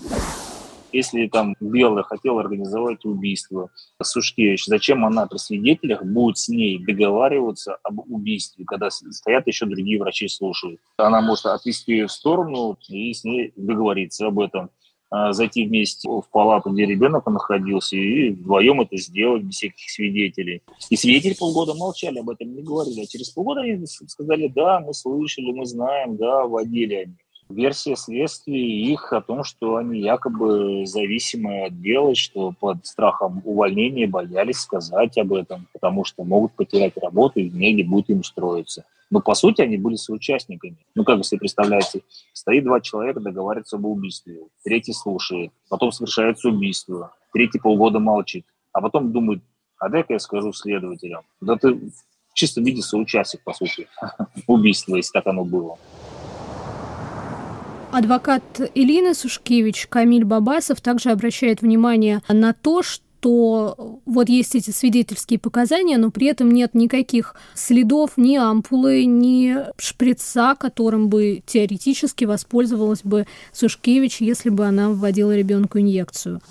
Если 0.91 1.27
там 1.27 1.55
Белая 1.59 2.03
хотела 2.03 2.41
организовать 2.41 3.05
убийство 3.05 3.69
Сушкевич, 4.01 4.65
зачем 4.65 5.05
она 5.05 5.27
при 5.27 5.37
свидетелях 5.37 6.03
будет 6.03 6.37
с 6.37 6.49
ней 6.49 6.83
договариваться 6.83 7.77
об 7.83 7.99
убийстве, 8.11 8.65
когда 8.65 8.89
стоят 8.89 9.47
еще 9.47 9.65
другие 9.65 9.99
врачи 9.99 10.27
слушают? 10.27 10.79
Она 10.97 11.21
может 11.21 11.45
отвести 11.47 11.93
ее 11.93 12.07
в 12.07 12.11
сторону 12.11 12.77
и 12.87 13.13
с 13.13 13.23
ней 13.23 13.53
договориться 13.55 14.27
об 14.27 14.39
этом 14.39 14.71
а, 15.11 15.33
зайти 15.33 15.65
вместе 15.65 16.07
в 16.07 16.23
палату, 16.31 16.69
где 16.69 16.85
ребенок 16.85 17.25
находился, 17.25 17.95
и 17.95 18.29
вдвоем 18.29 18.81
это 18.81 18.95
сделать 18.97 19.41
без 19.43 19.55
всяких 19.55 19.89
свидетелей. 19.89 20.61
И 20.89 20.95
свидетели 20.95 21.33
полгода 21.33 21.73
молчали 21.73 22.19
об 22.19 22.29
этом, 22.29 22.53
не 22.53 22.61
говорили. 22.61 23.01
А 23.01 23.07
через 23.07 23.29
полгода 23.29 23.61
они 23.61 23.85
сказали, 23.85 24.47
да, 24.47 24.79
мы 24.79 24.93
слышали, 24.93 25.51
мы 25.51 25.65
знаем, 25.65 26.15
да, 26.17 26.45
водили 26.45 26.93
они 26.93 27.15
версия 27.49 27.95
следствия 27.95 28.65
их 28.91 29.11
о 29.11 29.21
том, 29.21 29.43
что 29.43 29.75
они 29.77 29.99
якобы 29.99 30.85
зависимые 30.85 31.65
от 31.65 31.81
дела, 31.81 32.15
что 32.15 32.53
под 32.59 32.85
страхом 32.85 33.41
увольнения 33.43 34.07
боялись 34.07 34.59
сказать 34.59 35.17
об 35.17 35.33
этом, 35.33 35.67
потому 35.73 36.05
что 36.05 36.23
могут 36.23 36.53
потерять 36.53 36.97
работу 36.97 37.39
и 37.39 37.49
негде 37.49 37.83
будет 37.83 38.09
им 38.09 38.19
устроиться. 38.19 38.85
Но 39.09 39.21
по 39.21 39.33
сути 39.33 39.61
они 39.61 39.77
были 39.77 39.95
соучастниками. 39.95 40.77
Ну 40.93 41.03
как 41.03 41.17
вы 41.17 41.23
себе 41.23 41.39
представляете, 41.39 42.01
стоит 42.33 42.63
два 42.63 42.79
человека, 42.79 43.19
договариваются 43.19 43.77
об 43.77 43.85
убийстве, 43.85 44.41
третий 44.63 44.93
слушает, 44.93 45.51
потом 45.67 45.91
совершается 45.91 46.49
убийство, 46.49 47.13
третий 47.33 47.59
полгода 47.59 47.99
молчит, 47.99 48.45
а 48.71 48.81
потом 48.81 49.11
думает, 49.11 49.41
а 49.79 49.89
дай-ка 49.89 50.13
я 50.13 50.19
скажу 50.19 50.53
следователям. 50.53 51.23
Да 51.41 51.55
ты 51.55 51.73
в 51.73 52.33
чистом 52.35 52.63
виде 52.63 52.81
соучастник, 52.81 53.43
по 53.43 53.53
сути, 53.53 53.87
убийства, 54.47 54.95
если 54.95 55.13
так 55.13 55.25
оно 55.25 55.43
было. 55.43 55.77
Адвокат 57.91 58.43
Элины 58.75 59.13
Сушкевич 59.13 59.87
Камиль 59.87 60.23
Бабасов 60.23 60.79
также 60.81 61.09
обращает 61.09 61.61
внимание 61.61 62.21
на 62.27 62.53
то, 62.53 62.83
что 62.83 63.03
то 63.19 63.99
вот 64.05 64.29
есть 64.29 64.55
эти 64.55 64.71
свидетельские 64.71 65.39
показания, 65.39 65.97
но 65.97 66.09
при 66.09 66.27
этом 66.27 66.51
нет 66.51 66.73
никаких 66.73 67.35
следов 67.53 68.11
ни 68.15 68.37
ампулы, 68.37 69.03
ни 69.03 69.57
шприца, 69.77 70.55
которым 70.57 71.09
бы 71.09 71.43
теоретически 71.45 72.23
воспользовалась 72.23 73.01
бы 73.03 73.27
Сушкевич, 73.51 74.21
если 74.21 74.49
бы 74.49 74.65
она 74.65 74.89
вводила 74.89 75.35
ребенку 75.35 75.79
инъекцию 75.79 76.41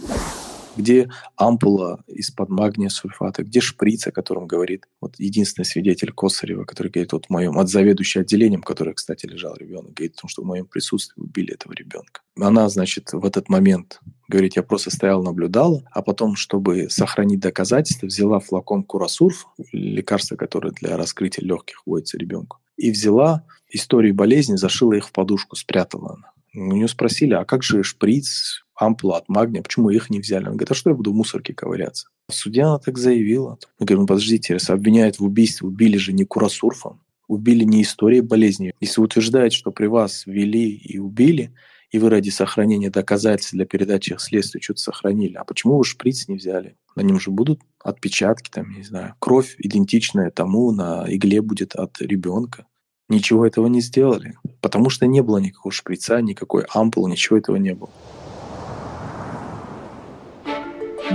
где 0.79 1.11
ампула 1.37 2.03
из-под 2.07 2.49
магния 2.49 2.89
сульфата, 2.89 3.43
где 3.43 3.61
шприц, 3.61 4.07
о 4.07 4.13
котором 4.13 4.47
говорит 4.47 4.87
вот 5.01 5.17
единственный 5.19 5.65
свидетель 5.65 6.13
Косарева, 6.13 6.65
который 6.65 6.91
говорит 6.91 7.13
вот 7.13 7.27
в 7.27 7.31
моем, 7.31 7.59
от 7.59 7.69
заведующей 7.69 8.23
отделением, 8.23 8.63
который, 8.63 8.95
кстати, 8.95 9.27
лежал 9.27 9.57
ребенок, 9.57 9.93
говорит 9.93 10.15
о 10.17 10.21
том, 10.23 10.29
что 10.29 10.43
в 10.43 10.47
моем 10.47 10.67
присутствии 10.67 11.21
убили 11.21 11.53
этого 11.53 11.73
ребенка. 11.73 12.23
Она, 12.41 12.69
значит, 12.69 13.13
в 13.13 13.25
этот 13.25 13.49
момент 13.49 14.01
говорит, 14.29 14.57
я 14.57 14.63
просто 14.63 14.91
стоял, 14.91 15.23
наблюдала, 15.23 15.83
а 15.91 16.03
потом, 16.03 16.37
чтобы 16.37 16.89
сохранить 16.89 17.41
доказательства, 17.41 18.07
взяла 18.07 18.39
флакон 18.39 18.85
курасурф, 18.85 19.49
лекарство, 19.73 20.37
которое 20.37 20.71
для 20.71 20.97
раскрытия 20.97 21.45
легких 21.45 21.83
вводится 21.85 22.19
ребенку, 22.19 22.59
и 22.77 22.91
взяла 22.91 23.45
историю 23.71 24.15
болезни, 24.15 24.57
зашила 24.57 24.95
их 24.95 25.09
в 25.09 25.13
подушку, 25.13 25.57
спрятала 25.57 26.15
она. 26.15 26.33
У 26.55 26.73
нее 26.73 26.89
спросили, 26.89 27.35
а 27.35 27.45
как 27.45 27.63
же 27.63 27.83
шприц, 27.83 28.65
ампула 28.79 29.19
от 29.19 29.29
магния, 29.29 29.63
почему 29.63 29.91
их 29.91 30.11
не 30.11 30.21
взяли? 30.21 30.45
Она 30.45 30.53
говорит, 30.53 30.71
а 30.71 30.75
что 30.75 30.91
я 30.91 30.97
буду 30.97 31.13
в 31.13 31.15
мусорке 31.15 31.53
ковыряться? 31.53 32.09
Судья 32.31 32.69
она 32.69 32.79
так 32.79 32.99
заявила. 32.99 33.59
Мы 33.79 33.87
говорим, 33.87 34.03
ну 34.03 34.07
подождите, 34.07 34.55
если 34.55 34.73
обвиняют 34.73 35.19
в 35.19 35.25
убийстве, 35.25 35.67
убили 35.67 35.97
же 35.97 36.13
не 36.13 36.25
курасурфом, 36.25 37.01
убили 37.27 37.65
не 37.65 37.83
историей 37.83 38.21
болезни. 38.21 38.73
Если 38.81 39.01
утверждает, 39.01 39.53
что 39.53 39.71
при 39.71 39.87
вас 39.87 40.25
вели 40.27 40.71
и 40.71 40.99
убили, 40.99 41.53
и 41.91 41.99
вы 41.99 42.11
ради 42.11 42.31
сохранения 42.31 42.91
доказательств 42.91 43.55
для 43.55 43.65
передачи 43.65 44.13
их 44.13 44.21
следствию 44.21 44.63
что-то 44.63 44.81
сохранили, 44.81 45.35
а 45.35 45.45
почему 45.45 45.79
вы 45.79 45.85
шприц 45.85 46.29
не 46.29 46.37
взяли? 46.37 46.77
На 46.97 47.01
нем 47.01 47.19
же 47.19 47.31
будут 47.31 47.61
отпечатки, 47.83 48.51
там, 48.51 48.71
не 48.73 48.83
знаю, 48.83 49.15
кровь 49.19 49.55
идентичная 49.59 50.31
тому 50.31 50.71
на 50.71 51.07
игле 51.09 51.41
будет 51.41 51.75
от 51.75 52.01
ребенка. 52.01 52.67
Ничего 53.09 53.47
этого 53.47 53.69
не 53.69 53.81
сделали, 53.81 54.37
потому 54.61 54.91
что 54.91 55.07
не 55.07 55.23
было 55.23 55.39
никакого 55.39 55.73
шприца, 55.73 56.21
никакой 56.21 56.65
ампулы, 56.69 57.11
ничего 57.11 57.39
этого 57.39 57.57
не 57.57 57.75
было. 57.75 57.91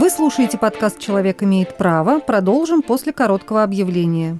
Вы 0.03 0.09
слушаете 0.09 0.57
подкаст 0.57 0.99
«Человек 0.99 1.43
имеет 1.43 1.77
право». 1.77 2.19
Продолжим 2.19 2.81
после 2.81 3.13
короткого 3.13 3.63
объявления. 3.63 4.37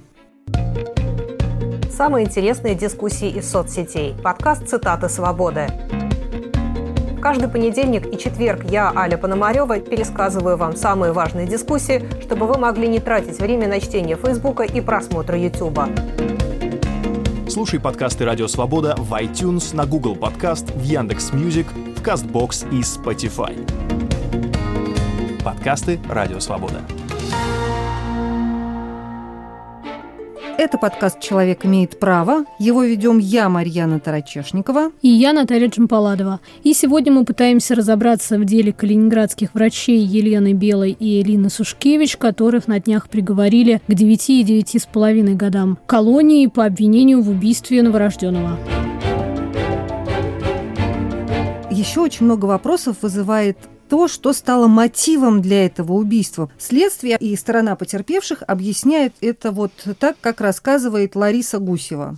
Самые 1.90 2.26
интересные 2.26 2.74
дискуссии 2.74 3.30
из 3.30 3.50
соцсетей. 3.50 4.14
Подкаст 4.22 4.68
«Цитаты 4.68 5.08
свободы». 5.08 5.68
Каждый 7.22 7.48
понедельник 7.48 8.12
и 8.12 8.18
четверг 8.18 8.64
я, 8.64 8.92
Аля 8.94 9.16
Пономарева, 9.16 9.80
пересказываю 9.80 10.58
вам 10.58 10.76
самые 10.76 11.12
важные 11.12 11.46
дискуссии, 11.46 12.06
чтобы 12.20 12.46
вы 12.46 12.58
могли 12.58 12.86
не 12.86 13.00
тратить 13.00 13.38
время 13.38 13.66
на 13.66 13.80
чтение 13.80 14.18
Фейсбука 14.18 14.64
и 14.64 14.82
просмотра 14.82 15.38
Ютуба. 15.38 15.88
Слушай 17.48 17.80
подкасты 17.80 18.26
«Радио 18.26 18.48
Свобода» 18.48 18.96
в 18.98 19.14
iTunes, 19.14 19.74
на 19.74 19.86
Google 19.86 20.14
Podcast, 20.14 20.70
в 20.72 20.82
Яндекс.Music, 20.82 21.68
в 21.96 22.02
Castbox 22.02 22.68
и 22.70 22.82
Spotify. 22.82 23.83
Подкасты 25.64 25.98
«Радио 26.10 26.40
Свобода». 26.40 26.82
Это 30.58 30.76
подкаст 30.76 31.20
«Человек 31.20 31.64
имеет 31.64 31.98
право». 31.98 32.44
Его 32.58 32.82
ведем 32.82 33.16
я, 33.16 33.48
Марьяна 33.48 33.98
Тарачешникова. 33.98 34.90
И 35.00 35.08
я, 35.08 35.32
Наталья 35.32 35.68
Джампаладова. 35.68 36.40
И 36.64 36.74
сегодня 36.74 37.12
мы 37.12 37.24
пытаемся 37.24 37.74
разобраться 37.74 38.36
в 38.36 38.44
деле 38.44 38.74
калининградских 38.74 39.54
врачей 39.54 40.00
Елены 40.00 40.52
Белой 40.52 40.90
и 40.90 41.22
Элины 41.22 41.48
Сушкевич, 41.48 42.18
которых 42.18 42.68
на 42.68 42.78
днях 42.78 43.08
приговорили 43.08 43.80
к 43.86 43.94
9 43.94 44.30
и 44.30 44.44
9,5 44.44 45.34
годам 45.34 45.78
колонии 45.86 46.46
по 46.46 46.66
обвинению 46.66 47.22
в 47.22 47.30
убийстве 47.30 47.82
новорожденного. 47.82 48.58
Еще 51.70 52.02
очень 52.02 52.26
много 52.26 52.44
вопросов 52.44 52.98
вызывает 53.00 53.56
то, 53.88 54.08
что 54.08 54.32
стало 54.32 54.66
мотивом 54.66 55.40
для 55.40 55.66
этого 55.66 55.92
убийства. 55.92 56.48
Следствие 56.58 57.16
и 57.20 57.34
сторона 57.36 57.76
потерпевших 57.76 58.42
объясняют 58.46 59.14
это 59.20 59.50
вот 59.50 59.72
так, 60.00 60.16
как 60.20 60.40
рассказывает 60.40 61.14
Лариса 61.16 61.58
Гусева. 61.58 62.14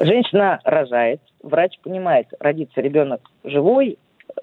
Женщина 0.00 0.60
рожает, 0.64 1.20
врач 1.42 1.78
понимает, 1.82 2.26
родится 2.40 2.80
ребенок 2.80 3.20
живой, 3.44 3.98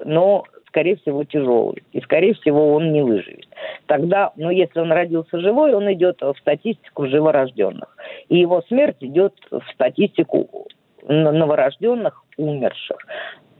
но 0.05 0.43
скорее 0.67 0.97
всего, 0.97 1.23
тяжелый. 1.23 1.83
И, 1.91 2.01
скорее 2.01 2.35
всего, 2.35 2.73
он 2.73 2.91
не 2.91 3.01
выживет. 3.01 3.47
Тогда, 3.87 4.31
ну, 4.35 4.51
если 4.51 4.79
он 4.79 4.91
родился 4.91 5.39
живой, 5.39 5.73
он 5.73 5.91
идет 5.91 6.21
в 6.21 6.35
статистику 6.39 7.07
живорожденных. 7.07 7.97
И 8.29 8.37
его 8.37 8.61
смерть 8.67 8.97
идет 8.99 9.33
в 9.49 9.63
статистику 9.73 10.67
новорожденных 11.07 12.23
умерших. 12.37 12.97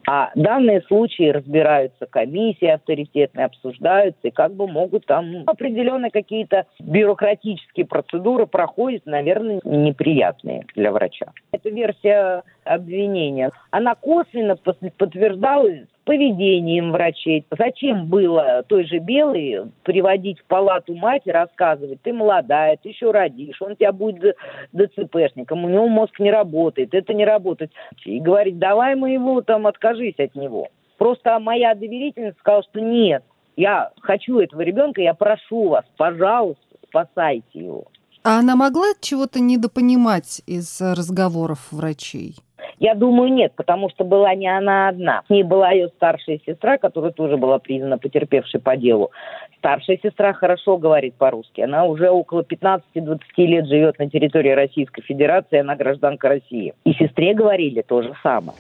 А 0.10 0.32
данные 0.36 0.82
случаи 0.84 1.30
разбираются 1.30 2.06
комиссии 2.06 2.66
авторитетные, 2.66 3.46
обсуждаются, 3.46 4.30
и 4.30 4.32
как 4.32 4.54
бы 4.54 4.66
могут 4.66 5.06
там 5.06 5.44
определенные 5.46 6.12
какие-то 6.12 6.66
бюрократические 6.80 7.86
процедуры 7.86 8.48
проходят, 8.48 9.06
наверное, 9.06 9.60
неприятные 9.66 10.66
для 10.76 10.94
врача. 10.94 11.34
Эта 11.52 11.70
версия 11.70 12.44
обвинения, 12.64 13.52
она 13.70 13.96
косвенно 13.96 14.56
подтверждалась 14.56 15.88
поведением 16.08 16.94
врачей. 16.94 17.46
Зачем 17.52 18.08
было 18.08 18.64
той 18.68 18.86
же 18.88 19.00
Белой 19.00 19.70
приводить 19.84 20.40
в 20.40 20.46
палату 20.46 20.96
мать 20.96 21.24
и 21.26 21.32
рассказывать, 21.32 22.02
ты 22.02 22.14
молодая, 22.14 22.78
ты 22.82 22.90
еще 22.90 23.12
родишь, 23.12 23.62
он 23.62 23.76
тебя 23.76 23.92
будет 23.92 24.38
ДЦПшником, 24.72 25.66
у 25.66 25.70
него 25.70 25.90
мозг 25.90 26.18
не 26.20 26.32
работает, 26.32 26.94
это 26.94 27.14
не 27.14 27.26
работает. 27.26 27.74
И 28.06 28.22
говорить, 28.22 28.58
давай 28.58 28.96
мы 28.96 29.12
его 29.12 29.42
там, 29.42 29.68
откажись 29.68 30.18
от 30.18 30.34
него. 30.34 30.70
Просто 30.98 31.38
моя 31.40 31.76
доверительница 31.76 32.40
сказала, 32.40 32.64
что 32.64 32.80
нет, 32.80 33.24
я 33.58 33.92
хочу 34.00 34.40
этого 34.40 34.62
ребенка, 34.62 35.02
я 35.02 35.14
прошу 35.14 35.68
вас, 35.68 35.84
пожалуйста, 35.98 36.64
спасайте 36.88 37.44
его. 37.54 37.84
А 38.24 38.40
она 38.40 38.56
могла 38.56 38.94
чего-то 39.02 39.42
недопонимать 39.42 40.42
из 40.48 40.80
разговоров 40.80 41.68
врачей? 41.72 42.38
Я 42.80 42.96
думаю, 42.96 43.32
нет, 43.32 43.54
потому 43.56 43.90
что 43.90 44.04
была 44.04 44.34
не 44.36 44.48
она 44.48 44.90
одна. 44.90 45.24
С 45.28 45.30
ней 45.30 45.44
была 45.44 45.72
ее 45.72 45.90
старшая 45.90 46.40
сестра, 46.46 46.78
которая 46.78 47.12
тоже 47.12 47.38
была 47.38 47.60
признана 47.60 47.98
потерпевшей 47.98 48.60
по 48.60 48.78
делу. 48.78 49.12
Старшая 49.58 50.00
сестра 50.02 50.34
хорошо 50.34 50.78
говорит 50.78 51.16
по-русски. 51.16 51.62
Она 51.62 51.86
уже 51.86 52.10
около 52.10 52.42
15-20 52.42 53.20
лет 53.38 53.68
живет 53.68 54.00
на 54.00 54.10
территории 54.10 54.52
Российской 54.52 55.02
Федерации, 55.02 55.60
она 55.60 55.76
гражданка 55.76 56.30
России. 56.30 56.74
И 56.84 56.94
сестре 56.94 57.34
говорили 57.34 57.82
то 57.82 58.02
же 58.02 58.14
самое. 58.22 58.58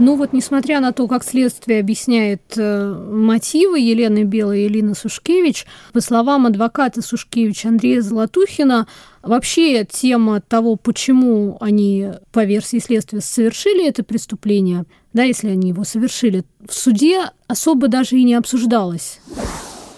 Ну 0.00 0.16
вот, 0.16 0.32
несмотря 0.32 0.80
на 0.80 0.92
то, 0.92 1.06
как 1.06 1.22
следствие 1.22 1.78
объясняет 1.78 2.54
э, 2.56 2.94
мотивы 3.12 3.80
Елены 3.80 4.24
Белой 4.24 4.62
и 4.62 4.64
Елины 4.64 4.94
Сушкевич, 4.94 5.66
по 5.92 6.00
словам 6.00 6.46
адвоката 6.46 7.02
Сушкевич 7.02 7.66
Андрея 7.66 8.00
Золотухина, 8.00 8.86
вообще 9.22 9.84
тема 9.84 10.40
того, 10.40 10.76
почему 10.76 11.58
они, 11.60 12.12
по 12.32 12.46
версии 12.46 12.78
следствия, 12.78 13.20
совершили 13.20 13.86
это 13.86 14.02
преступление, 14.02 14.86
да, 15.12 15.24
если 15.24 15.50
они 15.50 15.68
его 15.68 15.84
совершили, 15.84 16.44
в 16.66 16.72
суде 16.72 17.26
особо 17.46 17.88
даже 17.88 18.16
и 18.16 18.24
не 18.24 18.36
обсуждалось. 18.36 19.20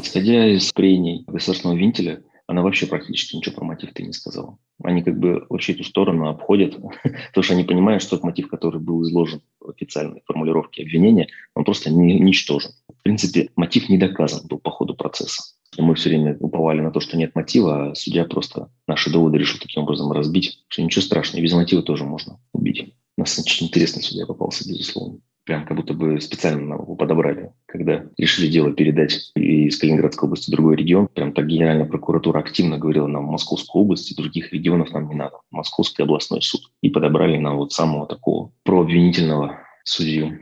Исходя 0.00 0.48
из 0.48 0.72
прений 0.72 1.22
государственного 1.28 1.78
винтеля, 1.78 2.24
она 2.48 2.62
вообще 2.62 2.86
практически 2.86 3.36
ничего 3.36 3.54
про 3.54 3.66
мотив-то 3.66 4.02
не 4.02 4.12
сказала. 4.12 4.58
Они 4.84 5.02
как 5.02 5.18
бы 5.18 5.46
вообще 5.48 5.72
эту 5.72 5.84
сторону 5.84 6.28
обходят, 6.28 6.76
потому 7.02 7.42
что 7.42 7.54
они 7.54 7.64
понимают, 7.64 8.02
что 8.02 8.16
тот 8.16 8.24
мотив, 8.24 8.48
который 8.48 8.80
был 8.80 9.02
изложен 9.02 9.42
в 9.60 9.70
официальной 9.70 10.22
формулировке 10.26 10.82
обвинения, 10.82 11.28
он 11.54 11.64
просто 11.64 11.90
не, 11.90 12.18
ничтожен. 12.18 12.72
В 12.88 13.02
принципе, 13.02 13.50
мотив 13.56 13.88
не 13.88 13.98
доказан 13.98 14.46
был 14.46 14.58
по 14.58 14.70
ходу 14.70 14.94
процесса. 14.94 15.42
И 15.76 15.82
мы 15.82 15.94
все 15.94 16.10
время 16.10 16.36
уповали 16.38 16.80
на 16.80 16.90
то, 16.90 17.00
что 17.00 17.16
нет 17.16 17.34
мотива, 17.34 17.90
а 17.90 17.94
судья 17.94 18.24
просто 18.24 18.70
наши 18.86 19.10
доводы 19.10 19.38
решил 19.38 19.58
таким 19.58 19.84
образом 19.84 20.12
разбить, 20.12 20.64
что 20.68 20.82
ничего 20.82 21.02
страшного, 21.02 21.42
без 21.42 21.52
мотива 21.54 21.82
тоже 21.82 22.04
можно 22.04 22.38
убить. 22.52 22.94
У 23.16 23.22
нас 23.22 23.38
очень 23.38 23.66
интересный 23.66 24.02
судья 24.02 24.26
попался, 24.26 24.68
безусловно 24.68 25.18
прям 25.44 25.66
как 25.66 25.76
будто 25.76 25.94
бы 25.94 26.20
специально 26.20 26.74
его 26.74 26.94
подобрали, 26.94 27.52
когда 27.66 28.04
решили 28.16 28.48
дело 28.48 28.72
передать 28.72 29.32
из 29.34 29.78
Калининградской 29.78 30.26
области 30.26 30.50
в 30.50 30.52
другой 30.52 30.76
регион. 30.76 31.08
Прям 31.08 31.32
так 31.32 31.46
Генеральная 31.46 31.86
прокуратура 31.86 32.40
активно 32.40 32.78
говорила 32.78 33.06
нам 33.06 33.24
Московскую 33.24 33.84
область 33.84 34.10
и 34.10 34.16
других 34.16 34.52
регионов 34.52 34.92
нам 34.92 35.08
не 35.08 35.14
надо. 35.14 35.38
Московский 35.50 36.02
областной 36.02 36.42
суд. 36.42 36.62
И 36.80 36.90
подобрали 36.90 37.36
нам 37.38 37.56
вот 37.56 37.72
самого 37.72 38.06
такого 38.06 38.52
прообвинительного 38.64 39.58
судью. 39.84 40.38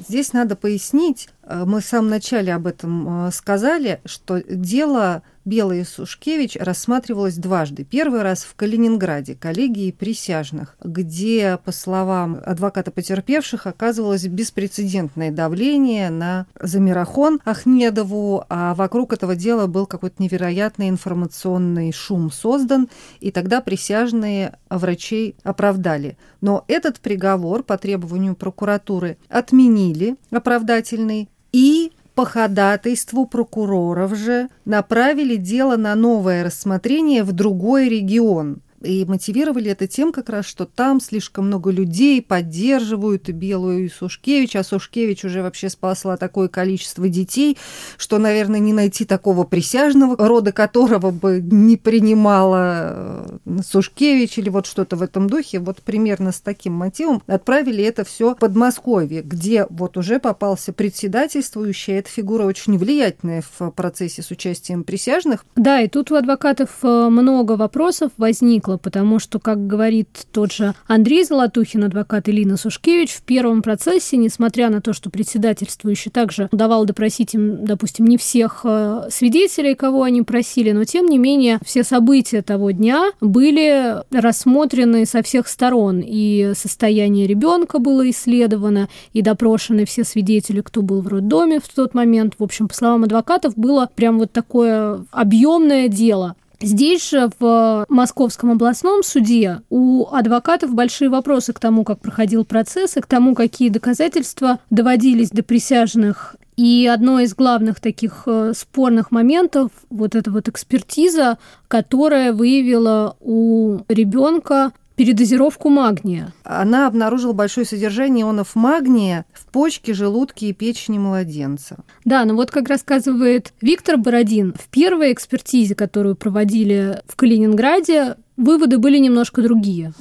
Здесь 0.00 0.32
надо 0.32 0.56
пояснить, 0.56 1.28
э, 1.44 1.64
мы 1.64 1.80
в 1.80 1.84
самом 1.84 2.10
начале 2.10 2.52
об 2.52 2.66
этом 2.66 3.26
э, 3.26 3.30
сказали, 3.30 4.00
что 4.04 4.42
дело 4.42 5.22
Белый 5.44 5.80
и 5.80 5.84
Сушкевич 5.84 6.56
рассматривалось 6.56 7.36
дважды. 7.36 7.84
Первый 7.84 8.22
раз 8.22 8.44
в 8.44 8.54
Калининграде, 8.54 9.34
коллегии 9.34 9.90
присяжных, 9.90 10.76
где, 10.82 11.58
по 11.64 11.72
словам 11.72 12.40
адвоката 12.44 12.90
потерпевших, 12.90 13.66
оказывалось 13.66 14.26
беспрецедентное 14.26 15.32
давление 15.32 16.10
на 16.10 16.46
Замирахон 16.60 17.40
Ахмедову, 17.44 18.44
а 18.48 18.74
вокруг 18.74 19.12
этого 19.12 19.34
дела 19.34 19.66
был 19.66 19.86
какой-то 19.86 20.22
невероятный 20.22 20.88
информационный 20.88 21.92
шум 21.92 22.30
создан, 22.30 22.88
и 23.20 23.30
тогда 23.30 23.60
присяжные 23.60 24.58
врачей 24.70 25.34
оправдали. 25.42 26.16
Но 26.40 26.64
этот 26.68 27.00
приговор 27.00 27.62
по 27.62 27.78
требованию 27.78 28.36
прокуратуры 28.36 29.16
отменили, 29.28 30.16
оправдательный, 30.30 31.28
и 31.52 31.92
по 32.14 32.24
ходатайству 32.24 33.26
прокуроров 33.26 34.14
же 34.14 34.48
направили 34.64 35.36
дело 35.36 35.76
на 35.76 35.94
новое 35.94 36.44
рассмотрение 36.44 37.22
в 37.22 37.32
другой 37.32 37.88
регион– 37.88 38.62
и 38.84 39.04
мотивировали 39.04 39.70
это 39.70 39.86
тем 39.86 40.12
как 40.12 40.28
раз, 40.28 40.46
что 40.46 40.66
там 40.66 41.00
слишком 41.00 41.46
много 41.46 41.70
людей 41.70 42.22
поддерживают 42.22 43.28
Белую 43.28 43.86
и 43.86 43.88
Сушкевич, 43.88 44.56
а 44.56 44.64
Сушкевич 44.64 45.24
уже 45.24 45.42
вообще 45.42 45.68
спасла 45.68 46.16
такое 46.16 46.48
количество 46.48 47.08
детей, 47.08 47.56
что, 47.96 48.18
наверное, 48.18 48.60
не 48.60 48.72
найти 48.72 49.04
такого 49.04 49.44
присяжного, 49.44 50.16
рода 50.16 50.52
которого 50.52 51.10
бы 51.10 51.40
не 51.42 51.76
принимала 51.76 53.38
э, 53.44 53.58
Сушкевич 53.66 54.38
или 54.38 54.48
вот 54.48 54.66
что-то 54.66 54.96
в 54.96 55.02
этом 55.02 55.28
духе. 55.28 55.58
Вот 55.58 55.82
примерно 55.82 56.32
с 56.32 56.40
таким 56.40 56.74
мотивом 56.74 57.22
отправили 57.26 57.84
это 57.84 58.04
все 58.04 58.34
в 58.34 58.38
Подмосковье, 58.38 59.22
где 59.22 59.66
вот 59.70 59.96
уже 59.96 60.18
попался 60.18 60.72
председательствующий. 60.72 61.94
Эта 61.94 62.08
фигура 62.08 62.44
очень 62.44 62.78
влиятельная 62.78 63.42
в 63.58 63.70
процессе 63.70 64.22
с 64.22 64.30
участием 64.30 64.84
присяжных. 64.84 65.44
Да, 65.56 65.80
и 65.80 65.88
тут 65.88 66.10
у 66.10 66.16
адвокатов 66.16 66.70
э, 66.82 67.08
много 67.08 67.52
вопросов 67.52 68.12
возникло 68.16 68.71
возникло, 68.72 68.76
потому 68.76 69.18
что, 69.18 69.38
как 69.38 69.66
говорит 69.66 70.08
тот 70.32 70.52
же 70.52 70.74
Андрей 70.86 71.24
Золотухин, 71.24 71.84
адвокат 71.84 72.28
Илина 72.28 72.56
Сушкевич, 72.56 73.12
в 73.12 73.22
первом 73.22 73.62
процессе, 73.62 74.16
несмотря 74.16 74.70
на 74.70 74.80
то, 74.80 74.92
что 74.92 75.10
председательствующий 75.10 76.10
также 76.10 76.48
давал 76.52 76.84
допросить 76.84 77.34
им, 77.34 77.64
допустим, 77.64 78.06
не 78.06 78.16
всех 78.16 78.62
э, 78.64 79.08
свидетелей, 79.10 79.74
кого 79.74 80.02
они 80.02 80.22
просили, 80.22 80.72
но 80.72 80.84
тем 80.84 81.06
не 81.06 81.18
менее 81.18 81.58
все 81.64 81.84
события 81.84 82.42
того 82.42 82.70
дня 82.70 83.10
были 83.20 83.96
рассмотрены 84.10 85.06
со 85.06 85.22
всех 85.22 85.48
сторон, 85.48 86.02
и 86.04 86.52
состояние 86.54 87.26
ребенка 87.26 87.78
было 87.78 88.08
исследовано, 88.10 88.88
и 89.12 89.22
допрошены 89.22 89.84
все 89.84 90.04
свидетели, 90.04 90.60
кто 90.60 90.82
был 90.82 91.00
в 91.02 91.08
роддоме 91.08 91.60
в 91.60 91.68
тот 91.68 91.94
момент. 91.94 92.34
В 92.38 92.42
общем, 92.42 92.68
по 92.68 92.74
словам 92.74 93.04
адвокатов, 93.04 93.54
было 93.56 93.88
прям 93.94 94.18
вот 94.18 94.32
такое 94.32 95.04
объемное 95.10 95.88
дело. 95.88 96.34
Здесь 96.62 97.10
же 97.10 97.28
в 97.40 97.86
Московском 97.88 98.52
областном 98.52 99.02
суде 99.02 99.62
у 99.68 100.06
адвокатов 100.12 100.74
большие 100.74 101.10
вопросы 101.10 101.52
к 101.52 101.58
тому, 101.58 101.82
как 101.82 102.00
проходил 102.00 102.44
процесс 102.44 102.96
и 102.96 103.00
к 103.00 103.06
тому, 103.06 103.34
какие 103.34 103.68
доказательства 103.68 104.60
доводились 104.70 105.30
до 105.30 105.42
присяжных. 105.42 106.36
И 106.56 106.88
одно 106.92 107.18
из 107.18 107.34
главных 107.34 107.80
таких 107.80 108.24
э, 108.26 108.52
спорных 108.54 109.10
моментов 109.10 109.70
вот 109.90 110.14
эта 110.14 110.30
вот 110.30 110.48
экспертиза, 110.48 111.38
которая 111.66 112.32
выявила 112.32 113.16
у 113.20 113.80
ребенка 113.88 114.72
передозировку 114.96 115.68
магния. 115.68 116.32
Она 116.44 116.86
обнаружила 116.86 117.32
большое 117.32 117.66
содержание 117.66 118.24
ионов 118.24 118.54
магния 118.54 119.24
в 119.32 119.46
почке, 119.46 119.94
желудке 119.94 120.48
и 120.48 120.52
печени 120.52 120.98
младенца. 120.98 121.76
Да, 122.04 122.24
но 122.24 122.34
вот 122.34 122.50
как 122.50 122.68
рассказывает 122.68 123.52
Виктор 123.60 123.96
Бородин, 123.96 124.54
в 124.54 124.68
первой 124.68 125.12
экспертизе, 125.12 125.74
которую 125.74 126.16
проводили 126.16 127.00
в 127.06 127.16
Калининграде, 127.16 128.16
выводы 128.36 128.78
были 128.78 128.98
немножко 128.98 129.42
другие 129.42 129.92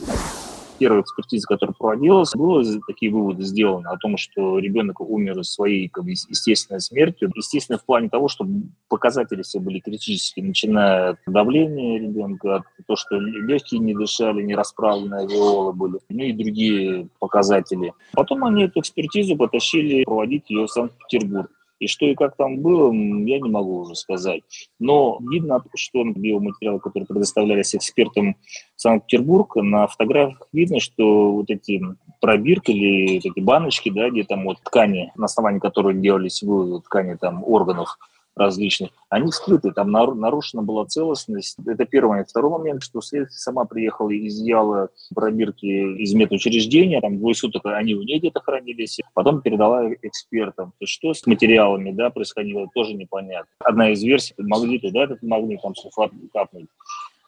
первой 0.81 1.01
экспертизе, 1.01 1.45
которая 1.47 1.75
проводилась, 1.77 2.31
было 2.33 2.63
такие 2.87 3.11
выводы 3.11 3.43
сделаны 3.43 3.87
о 3.87 3.97
том, 3.97 4.17
что 4.17 4.57
ребенок 4.57 4.99
умер 4.99 5.43
своей 5.43 5.87
как 5.89 6.05
бы, 6.05 6.09
естественной 6.09 6.81
смертью. 6.81 7.31
Естественно, 7.35 7.77
в 7.77 7.85
плане 7.85 8.09
того, 8.09 8.27
что 8.27 8.47
показатели 8.89 9.43
все 9.43 9.59
были 9.59 9.79
критические, 9.79 10.43
начиная 10.43 11.11
от 11.11 11.19
давления 11.27 11.99
ребенка, 11.99 12.63
того, 12.87 12.97
что 12.97 13.19
легкие 13.19 13.79
не 13.79 13.93
дышали, 13.93 14.41
не 14.41 14.55
расправленные 14.55 15.21
алвеолы 15.21 15.73
были, 15.73 15.99
ну 16.09 16.23
и 16.23 16.33
другие 16.33 17.07
показатели. 17.19 17.93
Потом 18.13 18.43
они 18.43 18.63
эту 18.63 18.79
экспертизу 18.79 19.35
потащили 19.35 20.03
проводить 20.03 20.49
ее 20.49 20.65
в 20.65 20.71
Санкт-Петербург. 20.71 21.51
И 21.81 21.87
что 21.87 22.05
и 22.05 22.13
как 22.13 22.37
там 22.37 22.59
было, 22.59 22.93
я 22.93 23.39
не 23.39 23.49
могу 23.49 23.79
уже 23.79 23.95
сказать. 23.95 24.43
Но 24.79 25.17
видно, 25.19 25.63
что 25.73 26.03
биоматериалы, 26.03 26.79
которые 26.79 27.07
предоставлялись 27.07 27.73
экспертам 27.75 28.35
Санкт-Петербург, 28.75 29.55
на 29.55 29.87
фотографиях 29.87 30.47
видно, 30.53 30.79
что 30.79 31.31
вот 31.31 31.49
эти 31.49 31.81
пробирки 32.21 32.69
или 32.69 33.17
эти 33.17 33.39
баночки, 33.39 33.89
да, 33.89 34.11
где 34.11 34.23
там 34.23 34.43
вот 34.43 34.59
ткани, 34.63 35.11
на 35.15 35.25
основании 35.25 35.57
которых 35.57 35.99
делались 35.99 36.43
выводы 36.43 36.83
ткани 36.83 37.15
там 37.15 37.43
органов, 37.43 37.97
различных, 38.35 38.91
они 39.09 39.31
скрыты, 39.31 39.71
там 39.71 39.91
нарушена 39.91 40.63
была 40.63 40.85
целостность. 40.85 41.57
Это 41.65 41.85
первый 41.85 42.11
момент. 42.11 42.29
Второй 42.29 42.51
момент, 42.51 42.83
что 42.83 43.01
следствие 43.01 43.37
сама 43.37 43.65
приехала 43.65 44.09
и 44.09 44.27
изъяла 44.27 44.89
пробирки 45.13 45.65
из 45.65 46.13
медучреждения, 46.13 47.01
там 47.01 47.17
двое 47.17 47.35
суток 47.35 47.65
они 47.65 47.95
у 47.95 48.03
нее 48.03 48.19
где-то 48.19 48.41
хранились, 48.41 48.99
потом 49.13 49.41
передала 49.41 49.91
экспертам. 50.01 50.71
То 50.71 50.83
есть 50.83 50.93
что 50.93 51.13
с 51.13 51.25
материалами 51.25 51.91
да, 51.91 52.09
происходило, 52.09 52.67
тоже 52.73 52.93
непонятно. 52.93 53.51
Одна 53.59 53.91
из 53.91 54.01
версий, 54.03 54.33
могли 54.37 54.79
туда 54.79 55.03
этот 55.03 55.21
магнит 55.21 55.61
там 55.61 55.75
сульфат 55.75 56.11
капнуть. 56.33 56.67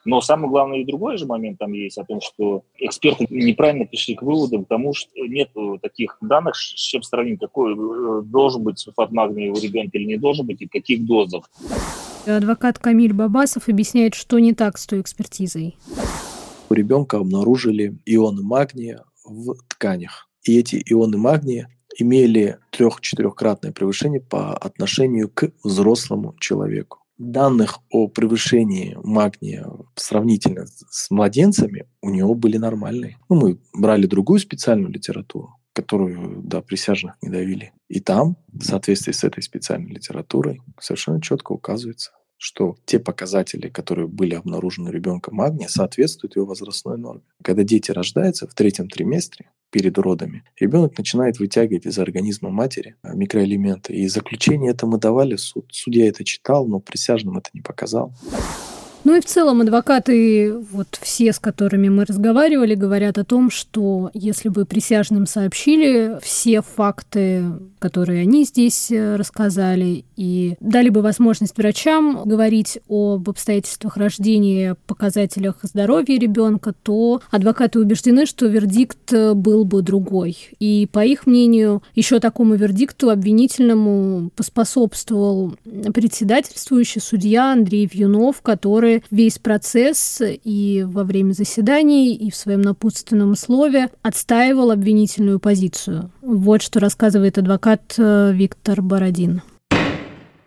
Но 0.04 0.20
самый 0.20 0.50
главный 0.50 0.82
и 0.82 0.84
другой 0.84 1.16
же 1.16 1.26
момент 1.26 1.58
там 1.58 1.72
есть 1.72 1.96
о 1.96 2.04
том, 2.04 2.20
что 2.20 2.62
эксперты 2.78 3.26
неправильно 3.30 3.86
пришли 3.86 4.14
к 4.14 4.22
выводам, 4.22 4.64
потому 4.64 4.92
что 4.92 5.10
нет 5.16 5.50
таких 5.80 6.18
данных, 6.20 6.56
чем 6.56 7.02
сравнить, 7.02 7.40
какой 7.40 7.72
э, 7.72 8.22
должен 8.22 8.62
быть 8.62 8.78
сульфат 8.78 9.12
магния 9.12 9.50
у 9.50 9.58
ребенка 9.58 9.96
или 9.96 10.04
не 10.04 10.16
должен 10.16 10.46
быть, 10.46 10.60
и 10.60 10.66
каких 10.66 11.06
дозах. 11.06 11.48
Адвокат 12.26 12.78
Камиль 12.78 13.12
Бабасов 13.12 13.68
объясняет, 13.68 14.14
что 14.14 14.38
не 14.38 14.52
так 14.54 14.78
с 14.78 14.86
той 14.86 15.00
экспертизой. 15.00 15.76
У 16.68 16.74
ребенка 16.74 17.18
обнаружили 17.18 17.96
ионы 18.04 18.42
магния 18.42 19.04
в 19.24 19.54
тканях. 19.68 20.28
И 20.42 20.58
эти 20.58 20.82
ионы 20.86 21.16
магния 21.16 21.68
имели 21.98 22.58
трех-четырехкратное 22.70 23.72
превышение 23.72 24.20
по 24.20 24.54
отношению 24.54 25.30
к 25.30 25.50
взрослому 25.62 26.34
человеку 26.40 27.03
данных 27.18 27.78
о 27.90 28.08
превышении 28.08 28.96
магния 29.02 29.66
сравнительно 29.94 30.66
с 30.66 31.10
младенцами 31.10 31.86
у 32.02 32.10
него 32.10 32.34
были 32.34 32.56
нормальные. 32.56 33.18
Ну, 33.28 33.36
мы 33.36 33.58
брали 33.72 34.06
другую 34.06 34.40
специальную 34.40 34.90
литературу, 34.90 35.56
которую 35.72 36.42
до 36.42 36.60
присяжных 36.60 37.16
не 37.22 37.28
давили. 37.28 37.72
И 37.88 38.00
там, 38.00 38.36
в 38.48 38.64
соответствии 38.64 39.12
с 39.12 39.24
этой 39.24 39.42
специальной 39.42 39.90
литературой, 39.90 40.60
совершенно 40.80 41.20
четко 41.20 41.52
указывается, 41.52 42.12
что 42.44 42.76
те 42.84 42.98
показатели, 42.98 43.70
которые 43.70 44.06
были 44.06 44.34
обнаружены 44.34 44.90
у 44.90 44.92
ребенка 44.92 45.34
магния, 45.34 45.66
соответствуют 45.66 46.36
его 46.36 46.44
возрастной 46.44 46.98
норме. 46.98 47.22
Когда 47.42 47.62
дети 47.62 47.90
рождаются 47.90 48.46
в 48.46 48.52
третьем 48.52 48.90
триместре, 48.90 49.48
перед 49.70 49.96
родами, 49.96 50.44
ребенок 50.60 50.98
начинает 50.98 51.38
вытягивать 51.38 51.86
из 51.86 51.98
организма 51.98 52.50
матери 52.50 52.96
а, 53.02 53.14
микроэлементы. 53.14 53.94
И 53.94 54.06
заключение 54.08 54.72
это 54.72 54.86
мы 54.86 54.98
давали, 54.98 55.36
суд, 55.36 55.64
судья 55.72 56.06
это 56.06 56.22
читал, 56.22 56.66
но 56.66 56.80
присяжным 56.80 57.38
это 57.38 57.48
не 57.54 57.62
показал. 57.62 58.12
Ну 59.04 59.16
и 59.16 59.20
в 59.20 59.26
целом 59.26 59.60
адвокаты, 59.60 60.56
вот 60.72 60.98
все, 61.02 61.34
с 61.34 61.38
которыми 61.38 61.90
мы 61.90 62.06
разговаривали, 62.06 62.74
говорят 62.74 63.18
о 63.18 63.24
том, 63.24 63.50
что 63.50 64.10
если 64.14 64.48
бы 64.48 64.64
присяжным 64.64 65.26
сообщили 65.26 66.18
все 66.22 66.62
факты, 66.62 67.44
которые 67.78 68.22
они 68.22 68.44
здесь 68.44 68.90
э, 68.90 69.16
рассказали, 69.16 70.06
и 70.16 70.54
дали 70.60 70.88
бы 70.88 71.02
возможность 71.02 71.58
врачам 71.58 72.22
говорить 72.24 72.78
об 72.88 73.28
обстоятельствах 73.28 73.98
рождения, 73.98 74.76
показателях 74.86 75.56
здоровья 75.62 76.18
ребенка, 76.18 76.72
то 76.82 77.20
адвокаты 77.30 77.80
убеждены, 77.80 78.24
что 78.24 78.46
вердикт 78.46 79.12
был 79.12 79.66
бы 79.66 79.82
другой. 79.82 80.36
И 80.60 80.88
по 80.90 81.04
их 81.04 81.26
мнению, 81.26 81.82
еще 81.94 82.20
такому 82.20 82.54
вердикту 82.54 83.10
обвинительному 83.10 84.30
поспособствовал 84.34 85.54
председательствующий 85.92 87.02
судья 87.02 87.52
Андрей 87.52 87.86
Вьюнов, 87.92 88.40
который 88.40 88.93
весь 89.10 89.38
процесс 89.38 90.20
и 90.22 90.84
во 90.86 91.04
время 91.04 91.32
заседаний, 91.32 92.14
и 92.14 92.30
в 92.30 92.36
своем 92.36 92.62
напутственном 92.62 93.34
слове 93.34 93.88
отстаивал 94.02 94.70
обвинительную 94.70 95.40
позицию. 95.40 96.10
Вот 96.22 96.62
что 96.62 96.80
рассказывает 96.80 97.38
адвокат 97.38 97.94
э, 97.98 98.32
Виктор 98.32 98.82
Бородин 98.82 99.42